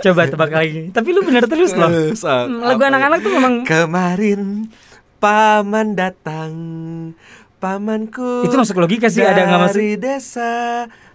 Coba 0.00 0.26
tebak 0.26 0.50
lagi. 0.50 0.90
Tapi 0.90 1.08
lu 1.10 1.20
bener 1.22 1.44
terus 1.46 1.74
loh. 1.74 1.90
Eh, 1.90 2.14
Hmm, 2.18 2.60
Lagu 2.60 2.78
apa 2.78 2.88
anak-anak 2.88 3.18
tuh 3.20 3.32
memang 3.32 3.54
Kemarin 3.64 4.68
paman 5.18 5.98
datang, 5.98 6.52
pamanku. 7.58 8.46
Itu 8.46 8.54
masuk 8.54 8.78
logika 8.78 9.10
sih, 9.10 9.22
ada 9.22 9.42
nggak 9.42 9.60
masuk? 9.60 9.78
Dari 9.78 9.94
desa 9.98 10.52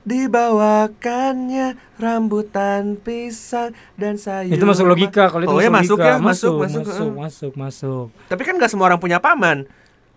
dibawakannya 0.03 1.79
rambutan 1.95 2.99
pisang 2.99 3.71
dan 3.95 4.19
sayur. 4.19 4.51
itu 4.51 4.65
masuk 4.67 4.83
logika 4.83 5.31
kalau 5.31 5.47
itu 5.47 5.55
oh, 5.55 5.59
masuk 5.59 5.63
ya 5.63 5.71
masuk 5.71 5.97
logika. 5.97 6.07
ya, 6.07 6.15
masuk, 6.19 6.53
masuk, 6.59 6.83
masuk, 6.83 7.07
eh. 7.07 7.15
masuk, 7.15 7.53
masuk. 7.55 8.05
Tapi 8.27 8.41
kan 8.43 8.53
nggak 8.59 8.71
semua 8.71 8.91
orang 8.91 8.99
punya 8.99 9.23
paman. 9.23 9.63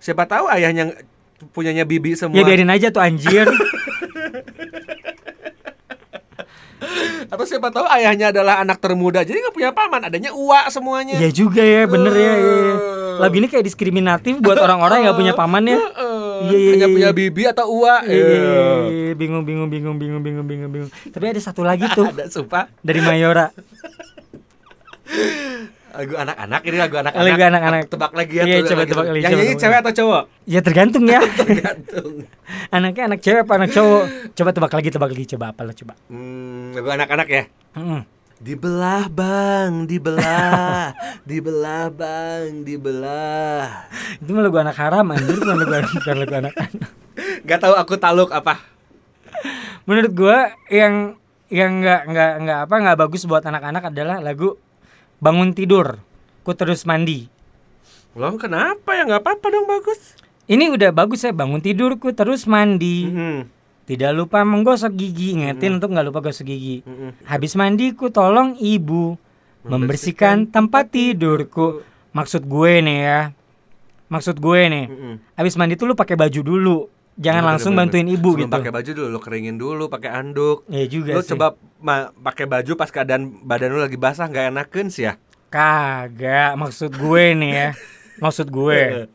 Siapa 0.03 0.27
tahu 0.27 0.51
ayahnya 0.51 0.93
punyanya 1.55 1.87
bibi 1.87 2.19
semua. 2.19 2.37
Ya 2.37 2.43
biarin 2.43 2.71
aja 2.71 2.91
tuh 2.91 3.03
anjir. 3.03 3.47
Atau 7.27 7.43
siapa 7.43 7.75
tahu 7.75 7.87
ayahnya 7.91 8.31
adalah 8.31 8.63
anak 8.63 8.79
termuda, 8.79 9.27
jadi 9.27 9.43
nggak 9.43 9.55
punya 9.57 9.71
paman, 9.75 10.07
adanya 10.07 10.31
uak 10.31 10.71
semuanya. 10.71 11.19
Iya 11.19 11.31
juga 11.35 11.59
ya, 11.59 11.83
bener 11.91 12.15
ya. 12.15 12.23
ya, 12.23 12.35
ya. 12.39 12.75
Lagu 13.17 13.35
ini 13.41 13.49
kayak 13.49 13.65
diskriminatif 13.65 14.39
buat 14.45 14.61
orang-orang 14.61 15.03
yang 15.03 15.17
gak 15.17 15.19
punya 15.19 15.35
paman 15.35 15.65
ya. 15.65 15.79
Heeh. 15.81 15.97
Iya, 15.97 16.06
iya, 16.45 16.71
Hanya 16.73 16.87
iya, 16.87 16.87
punya 16.89 17.11
iya. 17.11 17.17
bibi 17.17 17.43
atau 17.45 17.67
uak. 17.73 18.03
Iya, 18.05 18.27
iya, 18.87 19.13
bingung, 19.15 19.43
bingung, 19.43 19.69
bingung, 19.69 19.97
bingung, 19.97 20.21
bingung, 20.21 20.45
bingung, 20.45 20.71
bingung. 20.71 20.91
Tapi 21.09 21.25
ada 21.27 21.41
satu 21.41 21.61
lagi 21.61 21.87
tuh 21.91 22.07
Ada 22.07 22.29
sumpah. 22.29 22.69
dari 22.81 23.01
Mayora. 23.01 23.49
Lagu 25.97 26.13
anak-anak 26.13 26.61
ini 26.63 26.77
lagu 26.77 26.95
anak-anak. 26.95 27.25
Lagu 27.25 27.43
anak-anak. 27.43 27.81
Tebak 27.89 28.13
lagi 28.13 28.35
ya. 28.37 28.45
Iya, 28.45 28.57
coba 28.63 28.77
lagi. 28.77 28.91
tebak 28.93 29.07
lagi, 29.07 29.17
Yang 29.19 29.33
nyanyi 29.33 29.47
tebak. 29.49 29.61
cewek 29.63 29.79
atau 29.81 29.93
cowok? 29.95 30.23
Ya 30.45 30.61
tergantung 30.61 31.05
ya. 31.09 31.21
Tergantung. 31.41 32.13
Anaknya 32.69 33.03
anak 33.07 33.21
cewek 33.21 33.41
apa 33.43 33.53
anak 33.57 33.71
cowok? 33.73 34.03
Coba 34.35 34.51
tebak 34.53 34.73
lagi, 34.75 34.89
tebak 34.91 35.11
lagi, 35.11 35.25
coba 35.27 35.45
apa 35.51 35.61
lo 35.63 35.73
coba. 35.73 35.93
Hmm, 36.07 36.77
lagu 36.77 36.89
anak-anak 36.91 37.29
ya. 37.29 37.43
Mm-mm. 37.75 38.01
Dibelah 38.37 39.09
bang, 39.09 39.89
dibelah, 39.89 40.93
dibelah 41.29 41.89
bang, 41.89 42.61
dibelah. 42.69 43.89
Itu 44.21 44.37
mah 44.37 44.45
lagu 44.45 44.61
anak 44.61 44.77
haram 44.77 45.09
anjir, 45.09 45.41
bukan 45.41 45.57
lagu 45.57 45.73
anak, 45.73 45.91
bukan 45.97 46.17
lagu 46.21 46.35
anak. 46.45 46.55
Gak 47.49 47.65
tahu 47.65 47.75
aku 47.81 47.97
taluk 47.97 48.29
apa. 48.37 48.61
Menurut 49.89 50.13
gua 50.13 50.53
yang 50.69 51.17
yang 51.49 51.81
nggak 51.81 52.03
nggak 52.13 52.33
nggak 52.45 52.59
apa 52.69 52.75
nggak 52.77 52.99
bagus 53.09 53.25
buat 53.25 53.41
anak-anak 53.41 53.89
adalah 53.89 54.21
lagu 54.21 54.61
bangun 55.17 55.57
tidur, 55.57 55.97
ku 56.45 56.53
terus 56.53 56.85
mandi. 56.85 57.33
Loh 58.13 58.37
kenapa 58.37 59.01
ya 59.01 59.09
nggak 59.09 59.25
apa-apa 59.25 59.47
dong 59.49 59.65
bagus. 59.65 60.13
Ini 60.45 60.77
udah 60.77 60.93
bagus 60.93 61.25
ya 61.25 61.33
bangun 61.33 61.65
tidurku 61.65 62.13
terus 62.13 62.45
mandi. 62.45 63.09
Mm-mm. 63.09 63.56
Tidak 63.87 64.11
lupa 64.11 64.43
menggosok 64.43 64.93
gigi, 64.93 65.33
ingetin 65.33 65.79
untuk 65.79 65.95
nggak 65.95 66.07
lupa 66.07 66.19
gosok 66.21 66.43
gigi. 66.45 66.83
Mm-mm. 66.83 67.23
Habis 67.25 67.55
mandiku 67.55 68.11
tolong 68.11 68.59
ibu 68.59 69.15
membersihkan 69.63 70.47
tempat 70.47 70.91
tidurku. 70.91 71.87
Maksud 72.11 72.43
gue 72.45 72.73
nih 72.81 72.99
ya. 73.01 73.21
Maksud 74.07 74.39
gue 74.39 74.61
nih. 74.67 74.87
Mm-mm. 74.87 75.15
Habis 75.35 75.55
mandi 75.55 75.75
tuh 75.75 75.87
lu 75.87 75.95
pakai 75.95 76.15
baju 76.15 76.41
dulu. 76.41 76.79
Jangan 77.17 77.41
Bener, 77.41 77.51
langsung 77.55 77.73
bener, 77.73 77.81
bantuin 77.87 78.05
bener. 78.05 78.17
ibu 78.19 78.29
Sebelum 78.29 78.43
gitu. 78.45 78.55
pakai 78.55 78.71
baju 78.71 78.91
dulu, 78.93 79.09
lu 79.09 79.21
keringin 79.23 79.57
dulu, 79.57 79.85
pakai 79.87 80.11
anduk. 80.13 80.59
Ya 80.69 80.85
juga 80.85 81.17
Lu 81.17 81.23
sih. 81.23 81.33
coba 81.33 81.47
pakai 82.21 82.45
baju 82.45 82.73
pas 82.75 82.91
keadaan 82.91 83.23
badan 83.41 83.71
lu 83.71 83.81
lagi 83.81 83.97
basah 83.97 84.27
nggak 84.27 84.51
enakan 84.51 84.87
sih 84.89 85.07
ya. 85.07 85.15
Kagak, 85.49 86.59
maksud 86.59 86.91
gue 86.93 87.25
nih 87.35 87.53
ya. 87.55 87.69
Maksud 88.25 88.49
gue. 88.49 89.07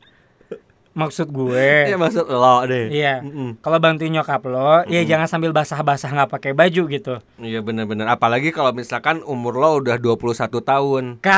Maksud 0.91 1.27
gue. 1.27 1.67
Iya 1.87 1.95
maksud 1.95 2.25
lo 2.25 2.63
deh. 2.63 2.91
Iya. 2.91 3.19
Mm-mm. 3.19 3.59
Kalau 3.59 3.77
bantuin 3.77 4.11
nyokap 4.11 4.43
lo, 4.45 4.83
ya 4.85 5.01
jangan 5.01 5.25
sambil 5.25 5.51
basah-basah 5.51 6.11
nggak 6.11 6.29
pakai 6.29 6.51
baju 6.51 6.83
gitu. 6.85 7.15
Iya 7.37 7.59
bener-bener 7.59 8.05
Apalagi 8.05 8.49
kalau 8.49 8.71
misalkan 8.71 9.23
umur 9.23 9.55
lo 9.55 9.79
udah 9.79 9.95
21 9.95 10.27
tahun 10.61 11.03
Ya 11.23 11.31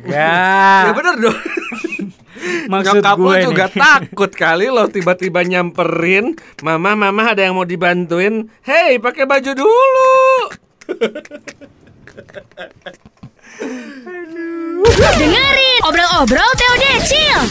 Kagak. 0.00 0.94
bener 0.94 1.14
dong 1.20 1.38
Maksud 2.66 2.98
Nyokap 2.98 3.16
lo 3.16 3.24
gue 3.26 3.36
juga 3.44 3.66
nih. 3.66 3.76
takut 3.76 4.30
kali 4.30 4.66
lo 4.68 4.84
tiba-tiba 4.86 5.40
nyamperin 5.42 6.32
Mama, 6.60 6.92
mama 6.94 7.22
ada 7.28 7.42
yang 7.42 7.54
mau 7.54 7.64
dibantuin 7.64 8.48
Hei 8.62 8.96
pakai 8.96 9.24
baju 9.24 9.50
dulu 9.52 10.12
Dengerin 15.16 15.80
obrol-obrol 15.82 16.50
TOD 16.54 16.84
Chill. 17.02 17.42